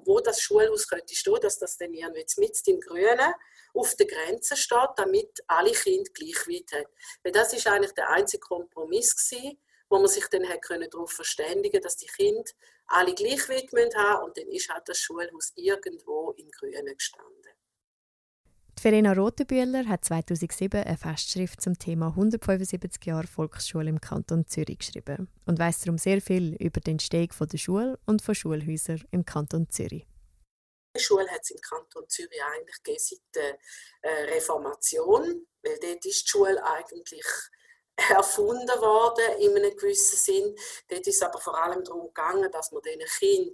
wo 0.05 0.21
das 0.21 0.41
Schulhaus 0.41 0.87
könnte 0.87 1.15
stehen, 1.15 1.41
dass 1.41 1.59
das 1.59 1.77
dann 1.79 1.93
irgendwie 1.93 2.25
mit 2.39 2.67
dem 2.67 2.81
Grünen 2.81 3.35
auf 3.75 3.97
der 3.97 4.07
Grenze 4.07 4.57
steht, 4.57 4.91
damit 4.97 5.43
alle 5.49 5.73
Kinder 5.73 6.11
gleich 6.13 6.47
weit 6.47 6.73
haben. 6.73 6.93
Weil 7.23 7.33
das 7.33 7.53
ist 7.53 7.67
eigentlich 7.67 7.93
der 7.93 8.11
einzige 8.11 8.41
Kompromiss 8.41 9.17
gewesen, 9.17 9.59
wo 9.89 9.99
man 9.99 10.09
sich 10.09 10.27
dann 10.29 10.43
darauf 10.91 11.13
verständigen 11.13 11.81
dass 11.81 11.97
die 11.97 12.07
Kinder 12.07 12.51
alle 12.87 13.15
gleich 13.15 13.49
weit 13.49 13.95
haben 13.97 14.25
und 14.25 14.37
dann 14.37 14.49
ist 14.49 14.69
halt 14.69 14.89
das 14.89 14.99
Schulhaus 14.99 15.53
irgendwo 15.57 16.33
in 16.33 16.51
Grünen 16.51 16.97
gestanden. 16.97 17.33
Die 18.79 18.83
Verena 18.83 19.13
Rotenbühler 19.13 19.87
hat 19.87 20.05
2007 20.05 20.83
eine 20.83 20.97
Festschrift 20.97 21.61
zum 21.61 21.79
Thema 21.79 22.09
175 22.09 23.05
Jahre 23.07 23.27
Volksschule 23.27 23.89
im 23.89 24.01
Kanton 24.01 24.47
Zürich 24.47 24.79
geschrieben 24.79 25.29
und 25.47 25.59
weiß 25.59 25.81
darum 25.81 25.97
sehr 25.97 26.21
viel 26.21 26.55
über 26.57 26.81
den 26.81 26.99
Steg 26.99 27.35
von 27.35 27.49
der 27.49 27.59
Schule 27.59 27.99
und 28.05 28.21
von 28.21 28.35
Schulhäusern 28.35 29.03
im 29.13 29.25
Kanton 29.25 29.71
Zürich. 29.71 30.07
Die 30.97 31.03
Schule 31.03 31.29
hat 31.29 31.41
es 31.43 31.51
im 31.51 31.61
Kanton 31.61 32.09
Zürich 32.09 32.41
eigentlich 32.45 33.01
seit 33.01 33.21
der 33.35 33.59
äh, 34.03 34.35
Reformation, 34.35 35.47
weil 35.63 35.79
dort 35.81 36.05
ist 36.05 36.25
die 36.25 36.29
Schule 36.29 36.63
eigentlich 36.65 37.27
erfunden 37.97 38.81
worden 38.81 39.39
in 39.39 39.57
einem 39.57 39.77
gewissen 39.77 40.19
Sinn. 40.19 40.57
Dort 40.89 41.07
ist 41.07 41.17
es 41.17 41.23
aber 41.23 41.41
vor 41.41 41.57
allem 41.57 41.85
darum 41.85 42.09
gegangen, 42.09 42.51
dass 42.51 42.73
man 42.73 42.83
diesen 42.83 43.01
Kindern 43.19 43.53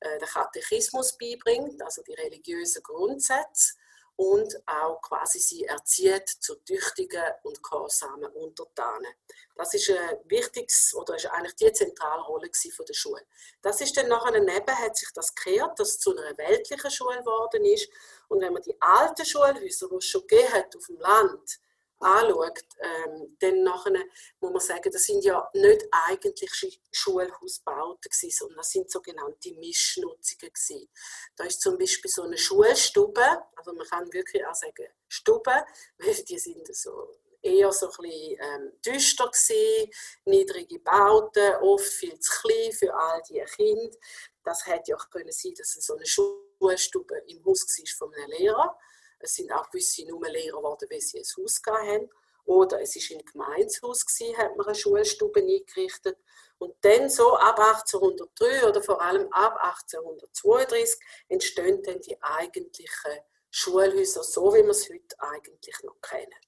äh, 0.00 0.18
den 0.18 0.28
Katechismus 0.28 1.16
beibringt, 1.18 1.80
also 1.82 2.02
die 2.02 2.14
religiösen 2.14 2.82
Grundsätze 2.82 3.74
und 4.16 4.54
auch 4.66 5.00
quasi 5.00 5.38
sie 5.38 5.64
erzieht 5.64 6.28
zu 6.28 6.56
tüchtigen 6.56 7.24
und 7.44 7.62
gehorsamen 7.62 8.30
Untertanen. 8.32 9.12
Das 9.56 9.74
ist 9.74 9.90
ein 9.90 10.18
wichtiges 10.24 10.94
oder 10.94 11.16
ist 11.16 11.26
eigentlich 11.26 11.56
die 11.56 11.72
zentrale 11.72 12.22
Rolle 12.22 12.50
von 12.74 12.86
der 12.86 12.94
Schule. 12.94 13.22
Das 13.62 13.80
ist 13.80 13.96
dann 13.96 14.08
nachher 14.08 14.32
daneben 14.32 14.78
hat 14.78 14.96
sich 14.96 15.08
das 15.14 15.34
gekehrt, 15.34 15.78
dass 15.78 15.90
es 15.90 16.00
zu 16.00 16.16
einer 16.16 16.36
weltlichen 16.36 16.90
Schule 16.90 17.18
geworden 17.18 17.64
ist 17.64 17.88
und 18.28 18.40
wenn 18.40 18.52
man 18.52 18.62
die 18.62 18.76
alten 18.80 19.24
Schulhäuser, 19.24 19.88
die 19.88 19.96
es 19.96 20.04
schon 20.04 20.26
gegeben 20.26 20.52
hat 20.52 20.76
auf 20.76 20.86
dem 20.86 20.98
Land, 20.98 21.60
anschaut, 22.02 22.64
ähm, 22.80 23.36
dann 23.40 23.62
nachher 23.62 23.92
muss 24.40 24.52
man 24.52 24.60
sagen, 24.60 24.90
das 24.90 25.04
sind 25.04 25.24
ja 25.24 25.48
nicht 25.54 25.86
eigentlich 25.90 26.80
Schulhausbauten 26.90 28.10
gewesen, 28.10 28.30
sondern 28.30 28.58
das 28.58 28.70
sind 28.70 28.90
sogenannte 28.90 29.52
Mischnutzungen 29.54 30.52
gewesen. 30.52 30.88
Da 31.36 31.44
ist 31.44 31.60
zum 31.60 31.78
Beispiel 31.78 32.10
so 32.10 32.22
eine 32.22 32.38
Schulstube, 32.38 33.24
also 33.56 33.72
man 33.72 33.86
kann 33.86 34.12
wirklich 34.12 34.44
auch 34.46 34.54
sagen 34.54 34.88
Stube, 35.08 35.64
weil 35.98 36.14
die 36.14 36.38
sind 36.38 36.74
so 36.74 37.18
eher 37.42 37.72
so 37.72 37.86
ein 37.86 37.92
bisschen 37.98 38.38
ähm, 38.40 38.72
düster 38.84 39.26
gewesen, 39.26 39.90
niedrige 40.24 40.78
Bauten, 40.78 41.56
oft 41.60 41.84
viel 41.84 42.18
zu 42.20 42.32
klein 42.40 42.72
für 42.72 42.94
all 42.94 43.22
die 43.28 43.42
Kinder. 43.56 43.96
Das 44.44 44.66
hätte 44.66 44.92
ja 44.92 44.96
auch 44.96 45.10
können 45.10 45.32
sein, 45.32 45.52
dass 45.56 45.76
es 45.76 45.86
so 45.86 45.96
eine 45.96 46.06
Schulstube 46.06 47.22
im 47.26 47.44
Haus 47.44 47.66
war 47.66 48.08
von 48.08 48.14
einem 48.14 48.30
Lehrer 48.30 48.78
es 49.22 49.34
sind 49.34 49.52
auch 49.52 49.70
gewisse 49.70 50.04
nur 50.06 50.26
Lehrer 50.28 50.58
geworden, 50.58 50.88
weil 50.90 51.00
sie 51.00 51.18
ein 51.18 51.24
Haus 51.24 51.60
haben. 51.66 52.10
Oder 52.44 52.80
es 52.80 52.96
war 52.96 53.18
ein 53.18 53.24
Gemeinshaus, 53.24 54.04
hat 54.36 54.56
man 54.56 54.66
eine 54.66 54.74
Schulstube 54.74 55.40
eingerichtet. 55.40 56.18
Und 56.58 56.74
dann 56.82 57.08
so 57.08 57.36
ab 57.36 57.58
1803 57.58 58.68
oder 58.68 58.82
vor 58.82 59.00
allem 59.00 59.32
ab 59.32 59.56
1832 59.60 60.98
entstehen 61.28 61.82
dann 61.82 62.00
die 62.00 62.20
eigentlichen 62.22 63.18
Schulhäuser, 63.50 64.22
so 64.22 64.52
wie 64.54 64.62
wir 64.62 64.70
es 64.70 64.88
heute 64.88 65.16
eigentlich 65.18 65.76
noch 65.82 66.00
kennen, 66.00 66.40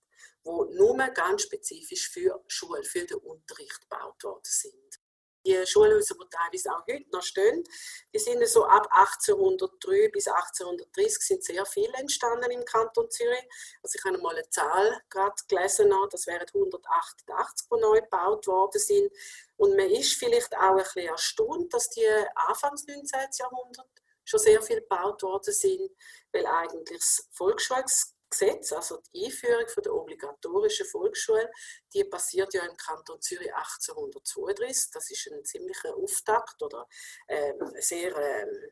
wo 0.42 0.64
nur 0.64 0.96
ganz 1.08 1.42
spezifisch 1.42 2.10
für 2.10 2.42
Schule, 2.46 2.82
für 2.84 3.04
den 3.04 3.18
Unterricht 3.18 3.80
gebaut 3.82 4.22
worden 4.24 4.42
sind 4.44 5.00
die 5.44 5.66
Schulhäuser, 5.66 6.14
die 6.14 6.28
teilweise 6.30 6.70
auch 6.72 6.86
heute 6.86 7.10
noch 7.10 7.22
stehen, 7.22 7.64
die 8.12 8.18
sind 8.18 8.46
so 8.48 8.64
ab 8.64 8.86
1803 8.90 10.08
bis 10.08 10.26
1830 10.28 11.18
sind 11.22 11.44
sehr 11.44 11.64
viele 11.66 11.92
entstanden 11.94 12.50
im 12.50 12.64
Kanton 12.64 13.10
Zürich. 13.10 13.48
Also 13.82 13.98
ich 13.98 14.04
habe 14.04 14.18
mal 14.22 14.34
eine 14.34 14.48
Zahl 14.50 15.00
gerade 15.10 15.34
gelesen, 15.48 15.92
das 16.10 16.26
wären 16.26 16.46
188, 16.52 17.68
die 17.70 17.80
neu 17.80 18.00
gebaut 18.00 18.46
worden 18.46 18.80
sind. 18.80 19.12
Und 19.56 19.76
man 19.76 19.90
ist 19.90 20.14
vielleicht 20.14 20.54
auch 20.56 20.76
ein 20.76 20.76
bisschen 20.76 21.08
erstaunt, 21.08 21.72
dass 21.72 21.90
die 21.90 22.06
Anfangs 22.34 22.86
19. 22.86 23.20
Jahrhundert 23.38 23.88
schon 24.24 24.40
sehr 24.40 24.62
viel 24.62 24.80
gebaut 24.80 25.22
worden 25.22 25.52
sind, 25.52 25.90
weil 26.32 26.46
eigentlich 26.46 26.98
das 26.98 27.28
Volksschulgesetz 27.32 28.13
Gesetz, 28.30 28.72
also 28.72 29.00
die 29.12 29.26
Einführung 29.26 29.68
von 29.68 29.82
der 29.82 29.94
obligatorischen 29.94 30.86
Volksschule, 30.86 31.50
die 31.92 32.04
passiert 32.04 32.52
ja 32.54 32.64
im 32.64 32.76
Kanton 32.76 33.20
Zürich 33.20 33.54
1832. 33.54 34.90
Das 34.92 35.10
ist 35.10 35.30
ein 35.30 35.44
ziemlicher 35.44 35.94
Auftakt 35.96 36.62
oder 36.62 36.88
ein 37.28 37.72
sehr 37.80 38.16
ähm, 38.16 38.70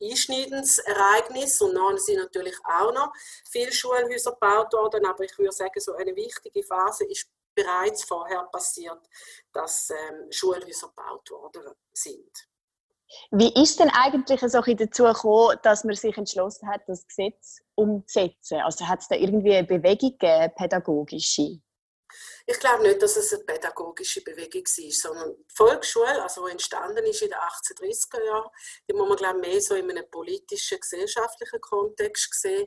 einschneidendes 0.00 0.78
Ereignis. 0.78 1.60
Und 1.60 1.74
dann 1.74 1.98
sind 1.98 2.18
natürlich 2.18 2.56
auch 2.64 2.92
noch 2.92 3.12
viele 3.50 3.72
Schulhäuser 3.72 4.32
gebaut 4.32 4.72
worden, 4.72 5.06
aber 5.06 5.24
ich 5.24 5.36
würde 5.38 5.52
sagen, 5.52 5.80
so 5.80 5.94
eine 5.94 6.14
wichtige 6.14 6.62
Phase 6.62 7.04
ist 7.04 7.28
bereits 7.54 8.04
vorher 8.04 8.44
passiert, 8.44 9.00
dass 9.52 9.90
ähm, 9.90 10.30
Schulhäuser 10.30 10.88
gebaut 10.88 11.30
worden 11.30 11.72
sind. 11.92 12.48
Wie 13.30 13.52
ist 13.60 13.80
denn 13.80 13.90
eigentlich 13.90 14.40
so 14.40 14.60
dazu 14.60 15.04
gekommen, 15.04 15.58
dass 15.62 15.84
man 15.84 15.94
sich 15.94 16.16
entschlossen 16.16 16.68
hat, 16.68 16.82
das 16.86 17.06
Gesetz 17.06 17.60
umzusetzen? 17.74 18.60
Also 18.64 18.86
hat 18.88 19.00
es 19.00 19.08
da 19.08 19.16
irgendwie 19.16 19.54
eine 19.54 19.66
Bewegung 19.66 20.16
gegeben, 20.18 20.52
pädagogische? 20.56 21.60
Ich 22.46 22.58
glaube 22.58 22.82
nicht, 22.82 23.00
dass 23.00 23.16
es 23.16 23.32
eine 23.32 23.44
pädagogische 23.44 24.22
Bewegung 24.22 24.64
war, 24.64 24.90
sondern 24.90 25.36
die 25.36 25.54
Volksschule, 25.54 26.22
also 26.22 26.46
die 26.46 26.52
entstanden 26.52 27.04
ist 27.04 27.22
in 27.22 27.30
den 27.30 27.38
1830er 27.38 28.24
Jahren, 28.24 28.50
die 28.88 28.94
muss 28.94 29.08
man 29.08 29.16
glaube 29.16 29.40
mehr 29.40 29.60
so 29.60 29.74
in 29.74 29.90
einem 29.90 30.10
politischen, 30.10 30.80
gesellschaftlichen 30.80 31.60
Kontext 31.60 32.34
sehen. 32.40 32.66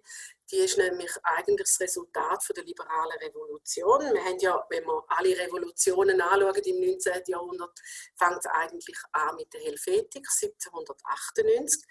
Die 0.52 0.58
ist 0.58 0.78
nämlich 0.78 1.12
eigentlich 1.24 1.68
das 1.68 1.80
Resultat 1.80 2.44
von 2.44 2.54
der 2.54 2.64
liberalen 2.64 3.18
Revolution. 3.20 4.14
Wir 4.14 4.24
haben 4.24 4.38
ja, 4.40 4.64
wenn 4.70 4.86
wir 4.86 5.04
alle 5.08 5.38
Revolutionen 5.38 6.22
anschauen 6.22 6.62
im 6.64 6.82
19. 6.82 7.24
Jahrhundert, 7.28 7.80
fängt 8.16 8.38
es 8.38 8.46
eigentlich 8.46 8.98
an 9.12 9.36
mit 9.36 9.52
der 9.54 9.62
Helvetik 9.62 10.28
1798 10.28 11.84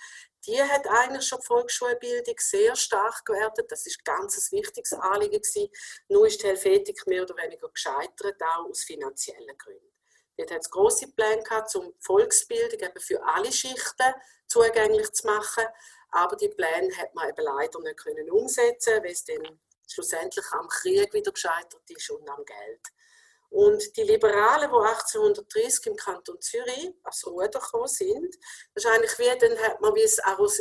die 0.46 0.62
hat 0.62 0.86
eigentlich 0.86 1.26
schon 1.26 1.40
die 1.40 1.46
Volksschulbildung 1.46 2.34
sehr 2.38 2.76
stark 2.76 3.24
gewertet. 3.24 3.70
Das 3.70 3.86
ist 3.86 4.04
ganz 4.04 4.36
ein 4.36 4.58
wichtiges 4.58 4.92
Anliegen 4.92 5.40
gewesen. 5.40 5.70
Nur 6.08 6.26
ist 6.26 6.42
die 6.42 6.46
Helvetik 6.46 7.06
mehr 7.06 7.22
oder 7.22 7.36
weniger 7.36 7.68
gescheitert, 7.68 8.42
auch 8.42 8.68
aus 8.68 8.84
finanziellen 8.84 9.56
Gründen. 9.58 9.92
Dort 10.36 10.50
hat 10.50 10.62
es 10.62 10.70
grosse 10.70 11.08
Pläne 11.12 11.42
gehabt, 11.42 11.74
um 11.76 11.94
Volksbildung 12.00 12.80
eben 12.80 13.00
für 13.00 13.22
alle 13.24 13.52
Schichten 13.52 14.14
zugänglich 14.46 15.12
zu 15.12 15.26
machen. 15.26 15.64
Aber 16.10 16.36
die 16.36 16.48
Pläne 16.48 16.96
hat 16.96 17.14
man 17.14 17.28
eben 17.28 17.42
leider 17.42 17.80
nicht 17.80 17.98
können 17.98 18.30
umsetzen, 18.30 19.02
weil 19.02 19.12
es 19.12 19.24
dann 19.24 19.60
schlussendlich 19.88 20.44
am 20.52 20.68
Krieg 20.68 21.12
wieder 21.12 21.32
gescheitert 21.32 21.88
ist 21.88 22.10
und 22.10 22.28
am 22.28 22.44
Geld. 22.44 22.80
Und 23.54 23.96
die 23.96 24.02
Liberalen, 24.02 24.68
die 24.68 24.88
1830 24.88 25.86
im 25.86 25.94
Kanton 25.94 26.40
Zürich 26.40 26.92
als 27.04 27.24
Ruder 27.24 27.60
gekommen 27.60 27.86
sind, 27.86 28.36
eigentlich 28.74 29.16
wie, 29.16 29.38
dann 29.38 29.56
hat 29.60 29.80
man 29.80 29.94
wie 29.94 30.02
das 30.02 30.18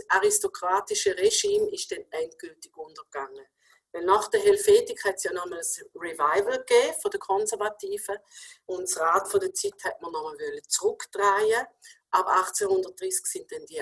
aristokratische 0.09 1.17
Regime 1.17 1.71
ist 1.71 1.91
dann 1.91 2.05
endgültig 2.11 2.71
untergegangen. 2.77 3.47
Weil 3.93 4.05
nach 4.05 4.27
der 4.27 4.41
Helvetik 4.41 5.03
hat 5.05 5.15
es 5.15 5.23
ja 5.23 5.33
nochmal 5.33 5.61
ein 5.61 5.99
Revival 5.99 6.59
gegeben 6.59 6.93
von 7.01 7.09
den 7.09 7.19
Konservativen 7.19 8.17
und 8.67 8.83
das 8.83 8.99
Rad 8.99 9.27
von 9.27 9.39
der 9.39 9.55
Zeit 9.55 9.83
hat 9.83 9.99
man 9.99 10.11
nochmal 10.11 10.37
zurückdrehen. 10.67 11.65
Ab 12.11 12.27
1830 12.27 13.25
sind 13.25 13.51
dann 13.51 13.65
die 13.65 13.81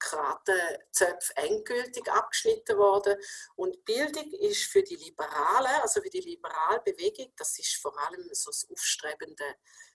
Aristokratenzöpfe 0.00 1.36
endgültig 1.36 2.10
abgeschnitten 2.10 2.78
worden 2.78 3.16
und 3.56 3.84
Bildung 3.84 4.32
ist 4.32 4.64
für 4.64 4.82
die 4.82 4.96
Liberalen, 4.96 5.80
also 5.82 6.00
für 6.00 6.10
die 6.10 6.20
Liberalbewegung, 6.20 7.32
das 7.36 7.58
ist 7.58 7.76
vor 7.76 7.96
allem 7.98 8.28
so 8.32 8.50
das 8.50 8.66
aufstrebende 8.70 9.44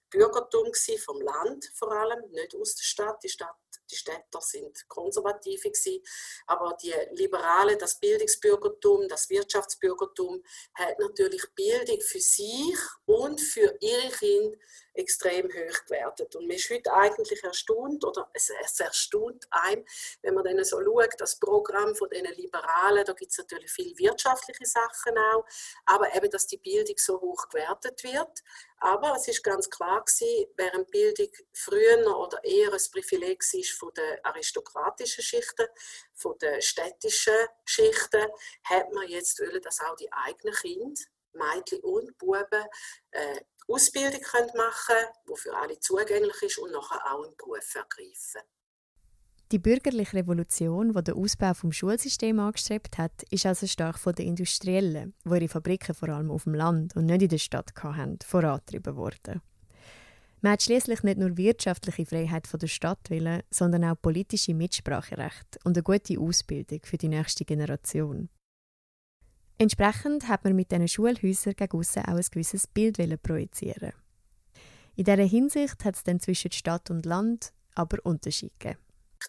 Bürgertum 0.10 0.72
vom 1.04 1.20
Land 1.22 1.66
vor 1.74 1.92
allem, 1.92 2.30
nicht 2.32 2.56
aus 2.56 2.76
der 2.76 2.84
Stadt. 2.84 3.24
Die 3.24 3.30
Stadt 3.30 3.56
die 3.90 3.96
Städter 3.96 4.42
sind 4.42 4.88
konservative 4.88 5.70
gewesen, 5.70 6.04
aber 6.48 6.78
die 6.82 6.94
Liberale, 7.12 7.78
das 7.78 8.00
Bildungsbürgertum, 8.00 9.08
das 9.08 9.30
Wirtschaftsbürgertum 9.30 10.44
hat 10.76 11.00
natürlich 11.00 11.44
Bildung 11.56 12.02
für 12.02 12.20
sich 12.20 12.78
und 13.06 13.40
für 13.40 13.76
ihre 13.80 14.10
Kinder 14.10 14.58
extrem 14.96 15.46
hoch 15.46 15.86
gewertet. 15.86 16.36
Und 16.36 16.48
man 16.48 16.56
ist 16.56 16.70
heute 16.70 16.92
eigentlich 16.94 17.44
erstaunt, 17.44 18.04
oder 18.06 18.30
es, 18.34 18.50
es 18.64 18.80
erstaunt 18.80 19.46
einem, 19.52 19.86
wenn 20.22 20.34
man 20.34 20.44
dann 20.44 20.64
so 20.64 20.82
schaut, 20.82 21.14
das 21.18 21.38
Programm 21.40 21.96
von 21.96 22.10
den 22.10 22.26
Liberalen, 22.26 23.06
da 23.06 23.14
gibt 23.14 23.32
es 23.32 23.38
natürlich 23.38 23.72
viele 23.72 23.98
wirtschaftliche 23.98 24.66
Sachen 24.66 25.18
auch, 25.34 25.46
aber 25.86 26.16
eben, 26.16 26.30
dass 26.30 26.48
die 26.48 26.58
Bildung 26.58 26.96
so 26.98 27.20
hoch 27.20 27.48
gewertet 27.50 28.04
wird. 28.04 28.44
Aber 28.80 29.16
es 29.16 29.28
ist 29.28 29.44
ganz 29.44 29.70
klar 29.70 30.04
gewesen, 30.04 30.48
während 30.58 30.92
Bildung 30.92 31.30
früher 31.54 32.18
oder 32.18 32.44
eher 32.44 32.72
ein 32.72 32.82
Privileg 32.92 33.42
war 33.42 33.64
von 33.76 33.92
den 33.96 34.24
aristokratischen 34.24 35.24
Schichten, 35.24 35.68
von 36.14 36.38
den 36.40 36.62
städtischen 36.62 37.48
Schichten, 37.66 38.26
hat 38.64 38.92
man 38.94 39.08
jetzt 39.08 39.40
wollen, 39.40 39.62
dass 39.62 39.82
auch 39.82 39.96
die 39.96 40.12
eigenen 40.12 40.56
Kinder, 40.56 41.02
Mädchen 41.34 41.80
und 41.82 42.18
Buben, 42.18 42.66
äh, 43.12 43.40
Ausbildung 43.68 44.22
machen 44.56 44.96
können, 44.96 45.08
die 45.28 45.40
für 45.40 45.58
alle 45.58 45.80
zugänglich 45.80 46.42
ist 46.42 46.58
und 46.60 46.72
nachher 46.72 47.02
auch 47.12 47.24
einen 47.24 47.36
Beruf 47.36 47.76
ergreifen. 47.76 48.42
Die 49.52 49.60
bürgerliche 49.60 50.18
Revolution, 50.18 50.94
die 50.94 51.04
den 51.04 51.16
Ausbau 51.16 51.54
des 51.54 51.76
Schulsystems 51.76 52.40
angestrebt 52.40 52.98
hat, 52.98 53.24
ist 53.30 53.46
also 53.46 53.68
stark 53.68 54.00
von 54.00 54.14
den 54.14 54.28
Industriellen, 54.30 55.14
die 55.24 55.30
ihre 55.30 55.48
Fabriken 55.48 55.94
vor 55.94 56.10
allem 56.10 56.32
auf 56.32 56.46
dem 56.46 56.56
Land 56.56 56.96
und 56.96 57.06
nicht 57.06 57.22
in 57.22 57.30
der 57.30 57.38
Stadt 57.38 57.72
hatten, 57.82 58.18
vorangetrieben 58.26 58.96
worden. 58.96 59.42
Man 60.46 60.52
hat 60.52 60.62
schließlich 60.62 61.02
nicht 61.02 61.18
nur 61.18 61.38
wirtschaftliche 61.38 62.06
Freiheit 62.06 62.46
von 62.46 62.60
der 62.60 62.68
Stadt 62.68 63.10
willen, 63.10 63.42
sondern 63.50 63.84
auch 63.84 64.00
politische 64.00 64.54
Mitspracherecht 64.54 65.58
und 65.64 65.76
eine 65.76 65.82
gute 65.82 66.20
Ausbildung 66.20 66.82
für 66.84 66.98
die 66.98 67.08
nächste 67.08 67.46
Generation. 67.46 68.30
Entsprechend 69.58 70.28
hat 70.28 70.44
man 70.44 70.56
mit 70.56 70.72
diesen 70.72 70.88
Schulhäusern 70.88 71.56
gegen 71.56 71.82
auch 71.82 71.98
ein 71.98 72.26
gewisses 72.30 72.68
Bild 72.68 73.24
projizieren. 73.24 73.94
In 74.96 75.06
dieser 75.06 75.24
Hinsicht 75.24 75.84
hat 75.84 75.96
es 75.96 76.04
dann 76.04 76.20
zwischen 76.20 76.52
Stadt 76.52 76.92
und 76.92 77.08
Land 77.08 77.52
aber 77.74 77.98
Unterschiede 78.04 78.54
gegeben. 78.60 78.80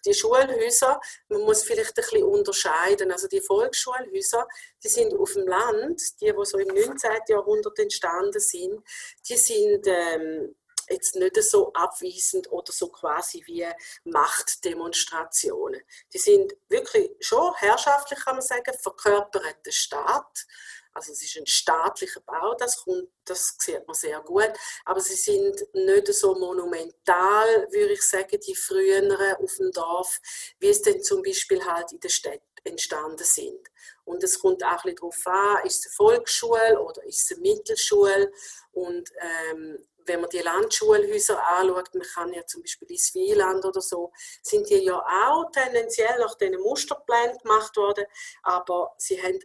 Die 0.05 0.13
Schulhäuser, 0.13 1.01
man 1.29 1.41
muss 1.41 1.63
vielleicht 1.63 1.97
ein 1.97 2.03
bisschen 2.03 2.23
unterscheiden. 2.25 3.11
Also 3.11 3.27
die 3.27 3.41
Volksschulhäuser, 3.41 4.47
die 4.83 4.87
sind 4.87 5.15
auf 5.15 5.33
dem 5.33 5.47
Land, 5.47 5.99
die, 6.21 6.25
die 6.25 6.45
so 6.45 6.59
im 6.59 6.67
19. 6.67 7.09
Jahrhundert 7.29 7.79
entstanden 7.79 8.39
sind, 8.39 8.83
die 9.27 9.37
sind 9.37 9.87
ähm, 9.87 10.55
jetzt 10.89 11.15
nicht 11.15 11.41
so 11.43 11.71
abweisend 11.73 12.51
oder 12.51 12.71
so 12.71 12.89
quasi 12.89 13.43
wie 13.45 13.67
Machtdemonstrationen. 14.03 15.81
Die 16.13 16.17
sind 16.17 16.53
wirklich 16.69 17.11
schon 17.19 17.53
herrschaftlich, 17.55 18.19
kann 18.19 18.35
man 18.35 18.45
sagen, 18.45 18.73
verkörperter 18.81 19.71
Staat. 19.71 20.45
Also 20.93 21.11
es 21.11 21.21
ist 21.21 21.37
ein 21.37 21.45
staatlicher 21.45 22.21
Bau, 22.21 22.55
das, 22.55 22.83
kommt, 22.83 23.07
das 23.23 23.55
sieht 23.59 23.85
man 23.85 23.93
sehr 23.93 24.19
gut. 24.21 24.51
Aber 24.83 24.99
sie 24.99 25.15
sind 25.15 25.63
nicht 25.73 26.11
so 26.11 26.33
monumental, 26.33 27.67
würde 27.71 27.93
ich 27.93 28.01
sagen, 28.01 28.39
die 28.39 28.55
früheren 28.55 29.11
auf 29.37 29.55
dem 29.57 29.71
Dorf, 29.71 30.19
wie 30.59 30.69
es 30.69 30.81
denn 30.81 31.03
zum 31.03 31.21
Beispiel 31.21 31.63
halt 31.63 31.91
in 31.91 31.99
der 31.99 32.09
Stadt 32.09 32.41
entstanden 32.63 33.23
sind. 33.23 33.59
Und 34.05 34.23
es 34.23 34.39
kommt 34.39 34.63
auch 34.63 34.83
ein 34.83 34.95
bisschen 34.95 34.95
darauf 34.95 35.27
an, 35.27 35.65
ist 35.65 35.85
es 35.85 35.99
eine 35.99 36.09
Volksschule 36.09 36.81
oder 36.81 37.03
ist 37.03 37.29
es 37.29 37.37
eine 37.37 37.47
Mittelschule. 37.47 38.31
Und 38.71 39.11
ähm, 39.19 39.87
wenn 40.07 40.21
man 40.21 40.29
die 40.29 40.39
Landschulhäuser 40.39 41.41
anschaut, 41.47 41.93
man 41.93 42.07
kann 42.07 42.33
ja 42.33 42.45
zum 42.45 42.61
Beispiel 42.61 42.89
ins 42.91 43.13
Wieland 43.13 43.65
oder 43.65 43.81
so, 43.81 44.11
sind 44.41 44.69
die 44.69 44.83
ja 44.83 44.97
auch 44.99 45.51
tendenziell 45.51 46.19
nach 46.19 46.35
diesen 46.35 46.59
Musterplänen 46.61 47.37
gemacht 47.37 47.75
worden, 47.77 48.05
aber 48.43 48.93
sie 48.97 49.21
haben 49.21 49.39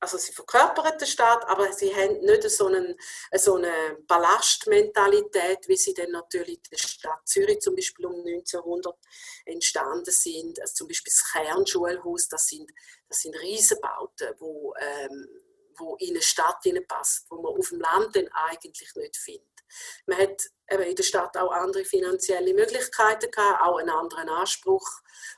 also 0.00 0.16
sie 0.16 0.32
verkörpern 0.32 0.96
den 0.96 1.06
Staat, 1.06 1.46
aber 1.46 1.72
sie 1.74 1.94
haben 1.94 2.20
nicht 2.20 2.50
so, 2.50 2.66
einen, 2.66 2.96
so 3.34 3.56
eine 3.56 3.98
Ballastmentalität, 4.08 5.68
wie 5.68 5.76
sie 5.76 5.92
dann 5.92 6.10
natürlich 6.10 6.56
in 6.56 6.70
der 6.72 6.78
Stadt 6.78 7.28
Zürich 7.28 7.60
zum 7.60 7.76
Beispiel 7.76 8.06
um 8.06 8.26
1900 8.26 8.96
entstanden 9.44 10.10
sind. 10.10 10.58
Also 10.60 10.72
zum 10.74 10.88
Beispiel 10.88 11.12
das 11.12 11.30
Kernschulhaus, 11.32 12.28
das 12.28 12.46
sind, 12.46 12.70
das 13.08 13.20
sind 13.20 13.36
Riesenbauten, 13.36 14.34
wo, 14.38 14.72
ähm, 14.80 15.28
wo 15.76 15.96
in 15.96 16.10
eine 16.10 16.22
Stadt 16.22 16.64
passt, 16.88 17.26
wo 17.28 17.42
man 17.42 17.58
auf 17.58 17.68
dem 17.68 17.80
Land 17.80 18.16
dann 18.16 18.28
eigentlich 18.28 18.94
nicht 18.96 19.16
findet. 19.18 19.59
Man 20.06 20.18
hat 20.18 20.42
eben 20.70 20.82
in 20.82 20.96
der 20.96 21.02
Stadt 21.02 21.36
auch 21.36 21.52
andere 21.52 21.84
finanzielle 21.84 22.54
Möglichkeiten 22.54 23.30
gehabt, 23.30 23.62
auch 23.62 23.78
einen 23.78 23.90
anderen 23.90 24.28
Anspruch. 24.28 24.88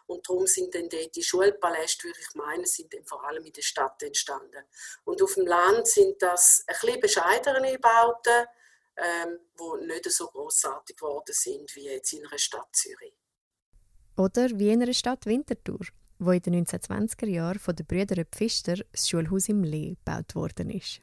Und 0.07 0.29
darum 0.29 0.47
sind 0.47 0.75
dann 0.75 0.89
dort 0.89 1.15
die 1.15 1.23
Schulpaläste, 1.23 2.05
würde 2.05 2.19
ich 2.21 2.35
meinen, 2.35 2.67
sind 2.67 2.93
dann 2.93 3.05
vor 3.05 3.25
allem 3.25 3.45
in 3.45 3.53
der 3.53 3.63
Stadt 3.63 4.03
entstanden. 4.03 4.65
Und 5.05 5.23
auf 5.23 5.35
dem 5.35 5.47
Land 5.47 5.87
sind 5.87 6.21
das 6.21 6.65
ein 6.67 6.77
bisschen 6.81 7.01
bescheidenere 7.01 7.79
Bauten, 7.79 8.47
ähm, 8.97 9.39
die 9.59 9.87
nicht 9.87 10.11
so 10.11 10.27
großartig 10.27 10.97
geworden 10.97 11.33
sind 11.33 11.75
wie 11.77 11.87
jetzt 11.87 12.13
in 12.13 12.27
einer 12.27 12.39
Stadt 12.39 12.69
Zürich. 12.73 13.15
Oder 14.17 14.51
wie 14.59 14.71
in 14.71 14.83
einer 14.83 14.93
Stadt 14.93 15.25
Winterthur, 15.25 15.81
wo 16.19 16.33
in 16.33 16.43
den 16.43 16.67
1920er 16.67 17.27
Jahren 17.27 17.59
von 17.59 17.75
den 17.75 17.87
Brüdern 17.87 18.27
Pfister 18.31 18.77
das 18.93 19.09
Schulhaus 19.09 19.49
im 19.49 19.65
Lee 19.65 19.97
gebaut 20.05 20.35
worden 20.35 20.71
ist. 20.71 21.01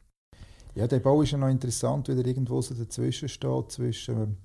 Ja, 0.76 0.88
der 0.88 1.00
Bau 1.00 1.22
ist 1.22 1.32
ja 1.32 1.38
noch 1.38 1.50
interessant, 1.50 2.10
weil 2.10 2.20
er 2.20 2.28
irgendwo 2.28 2.62
so 2.62 2.74
dazwischen 2.74 3.28
steht, 3.28 3.72
zwischen 3.72 4.38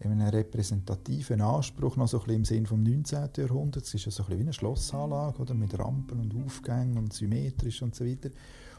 einem 0.00 0.20
repräsentativen 0.20 1.40
Anspruch, 1.40 1.96
noch 1.96 2.08
so 2.08 2.18
ein 2.18 2.24
bisschen 2.24 2.36
im 2.36 2.44
Sinn 2.44 2.66
vom 2.66 2.82
19. 2.82 3.30
Jahrhunderts. 3.36 3.88
Es 3.88 3.94
ist 3.94 4.04
ja 4.06 4.10
so 4.10 4.22
ein 4.22 4.26
bisschen 4.26 4.38
wie 4.38 4.44
eine 4.44 4.52
Schlossanlage, 4.52 5.38
oder? 5.40 5.54
mit 5.54 5.78
Rampen 5.78 6.20
und 6.20 6.34
Aufgängen 6.44 6.98
und 6.98 7.12
symmetrisch 7.12 7.82
und 7.82 7.94
so 7.94 8.04
weiter. 8.04 8.30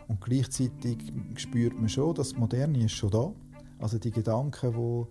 Und 0.08 0.20
gleichzeitig 0.22 1.14
spürt 1.36 1.76
man 1.76 1.90
schon, 1.90 2.14
dass 2.16 2.30
das 2.30 2.38
Moderne 2.38 2.86
ist 2.86 2.92
schon 2.92 3.12
da. 3.12 3.32
Also 3.80 3.98
die 3.98 4.12
Gedanken, 4.12 4.76
wo, 4.76 5.08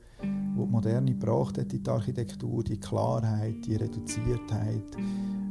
wo 0.55 0.65
die 0.65 0.71
Moderne 0.71 1.13
gebracht 1.13 1.59
in 1.59 1.69
die 1.69 1.89
Architektur, 1.89 2.63
die 2.63 2.79
Klarheit, 2.79 3.67
die 3.67 3.77
Reduziertheit, 3.77 4.97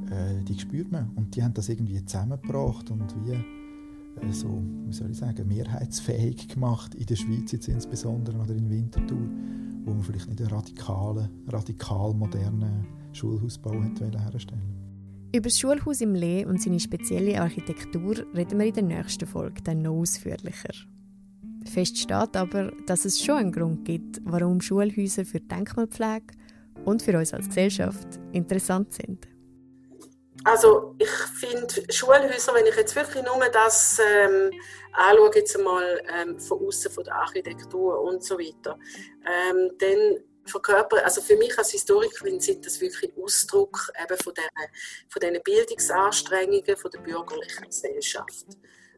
äh, 0.10 0.44
die 0.44 0.58
spürt 0.58 0.92
man. 0.92 1.12
Und 1.16 1.36
die 1.36 1.44
haben 1.44 1.54
das 1.54 1.70
irgendwie 1.70 2.04
zusammengebracht 2.06 2.90
und 2.90 3.14
wie 3.26 3.61
so, 4.32 4.62
wie 4.86 4.94
soll 4.94 5.12
ich 5.12 5.18
sagen, 5.18 5.48
mehrheitsfähig 5.48 6.48
gemacht 6.48 6.96
in 6.96 7.06
der 7.06 7.16
Schweiz 7.16 7.52
jetzt 7.52 7.68
insbesondere 7.68 8.38
oder 8.38 8.56
in 8.56 8.70
Winterthur, 8.70 9.30
wo 9.84 9.94
man 9.94 10.04
vielleicht 10.04 10.30
nicht 10.30 10.42
einen 10.42 10.52
radikalen, 10.52 11.30
radikal 11.48 12.14
modernen 12.14 12.86
Schulhausbau 13.14 13.74
herstellen 13.74 14.82
über 15.34 15.48
das 15.48 15.60
Schulhaus 15.60 16.02
im 16.02 16.14
Lee 16.14 16.44
und 16.46 16.62
seine 16.62 16.80
spezielle 16.80 17.40
Architektur 17.40 18.18
reden 18.36 18.60
wir 18.60 18.66
in 18.66 18.74
der 18.74 18.84
nächsten 18.84 19.26
Folge 19.26 19.62
dann 19.64 19.82
noch 19.82 19.94
ausführlicher. 19.94 20.74
Fest 21.66 21.98
steht 21.98 22.36
aber, 22.36 22.74
dass 22.86 23.06
es 23.06 23.24
schon 23.24 23.38
einen 23.38 23.52
Grund 23.54 23.86
gibt, 23.86 24.20
warum 24.26 24.60
Schulhäuser 24.60 25.24
für 25.24 25.40
Denkmalpflege 25.40 26.34
und 26.84 27.02
für 27.02 27.18
uns 27.18 27.34
als 27.34 27.48
Gesellschaft 27.48 28.20
interessant 28.34 28.92
sind. 28.92 29.31
Also 30.44 30.96
ich 30.98 31.10
finde 31.10 31.74
Schulhäuser, 31.92 32.54
wenn 32.54 32.66
ich 32.66 32.76
jetzt 32.76 32.96
wirklich 32.96 33.24
nur 33.24 33.38
das 33.50 34.00
ähm, 34.00 34.52
anschaue, 34.94 35.32
jetzt 35.36 35.58
mal 35.60 36.02
ähm, 36.08 36.40
von 36.40 36.66
außen 36.66 36.92
von 36.92 37.04
der 37.04 37.16
Architektur 37.16 38.02
und 38.02 38.24
so 38.24 38.40
weiter, 38.40 38.78
ähm, 39.26 39.72
dann 39.78 40.24
verkörpern, 40.46 41.00
also 41.04 41.22
für 41.22 41.36
mich 41.38 41.56
als 41.58 41.72
Historikerin 41.72 42.40
sind 42.40 42.66
das 42.66 42.82
wirklich 42.82 43.12
Ausdruck 43.16 43.92
eben 44.02 44.18
von, 44.18 44.34
der, 44.34 44.50
von 45.10 45.20
diesen 45.20 45.44
Bildungsanstrengungen 45.44 46.78
von 46.78 46.92
der 46.92 47.00
bürgerlichen 47.00 47.66
Gesellschaft. 47.66 48.46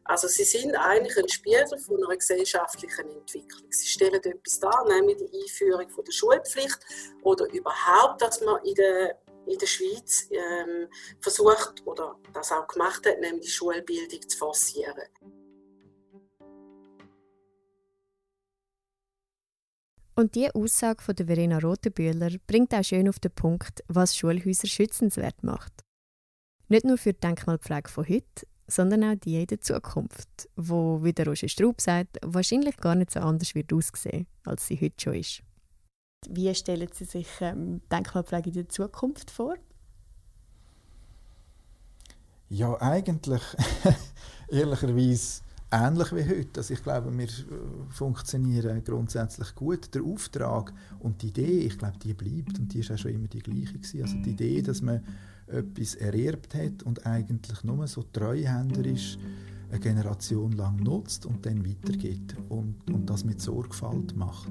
Also 0.04 0.28
sie 0.28 0.44
sind 0.44 0.74
eigentlich 0.74 1.16
ein 1.16 1.28
Spiegel 1.28 1.78
von 1.78 2.04
einer 2.04 2.16
gesellschaftlichen 2.16 3.08
Entwicklung. 3.08 3.70
Sie 3.70 3.86
stellen 3.86 4.22
etwas 4.22 4.60
dar, 4.60 4.84
nämlich 4.86 5.16
die 5.16 5.42
Einführung 5.42 5.88
von 5.88 6.04
der 6.04 6.12
Schulpflicht 6.12 6.78
oder 7.22 7.46
überhaupt, 7.50 8.20
dass 8.20 8.42
man 8.42 8.62
in 8.64 8.74
der 8.74 9.18
in 9.46 9.58
der 9.58 9.66
Schweiz 9.66 10.28
ähm, 10.30 10.88
versucht 11.20 11.86
oder 11.86 12.18
das 12.32 12.52
auch 12.52 12.66
gemacht 12.66 13.06
hat, 13.06 13.20
nämlich 13.20 13.46
die 13.46 13.50
Schulbildung 13.50 14.28
zu 14.28 14.38
forcieren. 14.38 15.08
Und 20.16 20.36
diese 20.36 20.54
Aussage 20.54 21.02
von 21.02 21.16
der 21.16 21.26
Verena 21.26 21.58
Rotenbühler 21.58 22.30
bringt 22.46 22.72
auch 22.72 22.84
schön 22.84 23.08
auf 23.08 23.18
den 23.18 23.32
Punkt, 23.32 23.82
was 23.88 24.16
Schulhäuser 24.16 24.68
schützenswert 24.68 25.42
macht. 25.42 25.72
Nicht 26.68 26.84
nur 26.84 26.98
für 26.98 27.12
die 27.12 27.20
Denkmalpflege 27.20 27.90
von 27.90 28.08
heute, 28.08 28.46
sondern 28.66 29.04
auch 29.04 29.16
die 29.16 29.40
in 29.40 29.46
der 29.46 29.60
Zukunft, 29.60 30.48
wo, 30.56 31.02
wie 31.02 31.12
der 31.12 31.26
Roger 31.26 31.48
Straub 31.48 31.80
sagt, 31.80 32.18
wahrscheinlich 32.22 32.76
gar 32.76 32.94
nicht 32.94 33.10
so 33.10 33.20
anders 33.20 33.54
wird 33.54 33.72
aussehen, 33.72 34.26
als 34.44 34.66
sie 34.66 34.80
heute 34.80 34.94
schon 35.02 35.14
ist. 35.14 35.42
Wie 36.30 36.54
stellen 36.54 36.88
Sie 36.92 37.04
sich 37.04 37.28
ähm, 37.40 37.80
Denkmalpflege 37.90 38.50
in 38.50 38.54
der 38.54 38.68
Zukunft 38.68 39.30
vor? 39.30 39.54
Ja, 42.48 42.80
eigentlich 42.80 43.42
ehrlicherweise 44.48 45.42
ähnlich 45.74 46.12
wie 46.12 46.24
heute. 46.24 46.60
Also 46.60 46.74
ich 46.74 46.82
glaube, 46.82 47.16
wir 47.16 47.24
äh, 47.26 47.30
funktionieren 47.90 48.84
grundsätzlich 48.84 49.54
gut. 49.54 49.94
Der 49.94 50.02
Auftrag 50.02 50.72
und 51.00 51.22
die 51.22 51.28
Idee, 51.28 51.60
ich 51.60 51.78
glaube, 51.78 51.98
die 51.98 52.14
bleibt 52.14 52.58
und 52.58 52.72
die 52.72 52.80
ist 52.80 52.92
auch 52.92 52.98
schon 52.98 53.12
immer 53.12 53.28
die 53.28 53.40
gleiche 53.40 53.78
gewesen. 53.78 54.02
Also 54.02 54.16
die 54.18 54.30
Idee, 54.30 54.62
dass 54.62 54.82
man 54.82 55.02
etwas 55.46 55.94
ererbt 55.96 56.54
hat 56.54 56.82
und 56.84 57.06
eigentlich 57.06 57.64
nur 57.64 57.86
so 57.86 58.02
treuhänderisch 58.02 59.18
eine 59.70 59.80
Generation 59.80 60.52
lang 60.52 60.76
nutzt 60.76 61.26
und 61.26 61.44
dann 61.44 61.66
weitergeht 61.66 62.36
und, 62.48 62.76
und 62.90 63.06
das 63.10 63.24
mit 63.24 63.40
Sorgfalt 63.40 64.16
macht. 64.16 64.50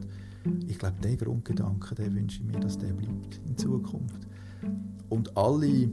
Ich 0.68 0.78
glaube, 0.78 0.96
der 1.02 1.16
Grundgedanke, 1.16 1.96
der 1.96 2.14
wünsche 2.14 2.42
ich 2.42 2.46
mir, 2.46 2.60
dass 2.60 2.78
der 2.78 2.94
bleibt 2.94 3.40
in 3.46 3.58
Zukunft. 3.58 4.28
Und 5.10 5.36
alle 5.38 5.90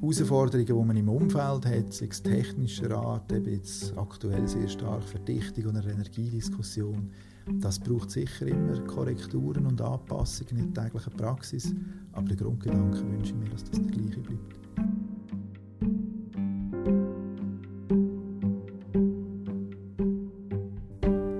Herausforderungen, 0.00 0.66
die 0.66 0.72
man 0.72 0.96
im 0.96 1.08
Umfeld 1.08 1.66
hat, 1.66 1.92
sei 1.92 2.06
es 2.10 2.22
technischer 2.22 2.96
Art, 2.96 3.32
eben 3.32 3.52
jetzt 3.52 3.96
aktuell 3.96 4.46
sehr 4.46 4.68
stark 4.68 5.02
Verdichtung 5.04 5.66
und 5.66 5.76
eine 5.76 5.92
Energiediskussion, 5.92 7.10
das 7.54 7.78
braucht 7.78 8.10
sicher 8.10 8.46
immer 8.46 8.78
Korrekturen 8.84 9.66
und 9.66 9.80
Anpassungen 9.80 10.58
in 10.58 10.74
der 10.74 10.84
täglichen 10.84 11.12
Praxis, 11.14 11.74
aber 12.12 12.28
der 12.28 12.36
Grundgedanke 12.36 13.00
wünsche 13.10 13.32
ich 13.32 13.38
mir, 13.38 13.48
dass 13.48 13.64
das 13.64 13.80
der 13.80 13.90
gleiche 13.90 14.20
bleibt. 14.20 14.58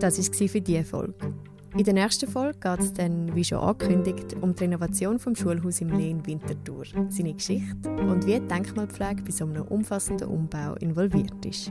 Das 0.01 0.19
war 0.19 0.49
für 0.49 0.61
diese 0.61 0.85
Folge. 0.85 1.38
In 1.79 1.85
der 1.85 1.95
nächsten 1.95 2.29
Folge 2.29 2.59
geht 2.59 2.81
es 2.81 2.93
dann, 2.93 3.33
wie 3.37 3.45
schon 3.45 3.59
angekündigt, 3.59 4.35
um 4.41 4.53
die 4.53 4.65
Renovation 4.65 5.21
vom 5.21 5.37
Schulhaus 5.37 5.81
im 5.81 5.97
Lehn 5.97 6.27
Winterthur, 6.27 6.83
seine 7.09 7.35
Geschichte 7.35 7.89
und 7.89 8.27
wie 8.27 8.41
die 8.41 8.49
Denkmalpflege 8.49 9.23
bei 9.23 9.31
so 9.31 9.45
einem 9.45 9.63
umfassenden 9.63 10.27
Umbau 10.27 10.75
involviert 10.81 11.47
ist. 11.47 11.71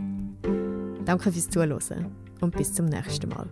Danke 1.04 1.30
fürs 1.30 1.50
Zuhören 1.50 2.06
und 2.40 2.56
bis 2.56 2.74
zum 2.74 2.86
nächsten 2.86 3.28
Mal. 3.28 3.50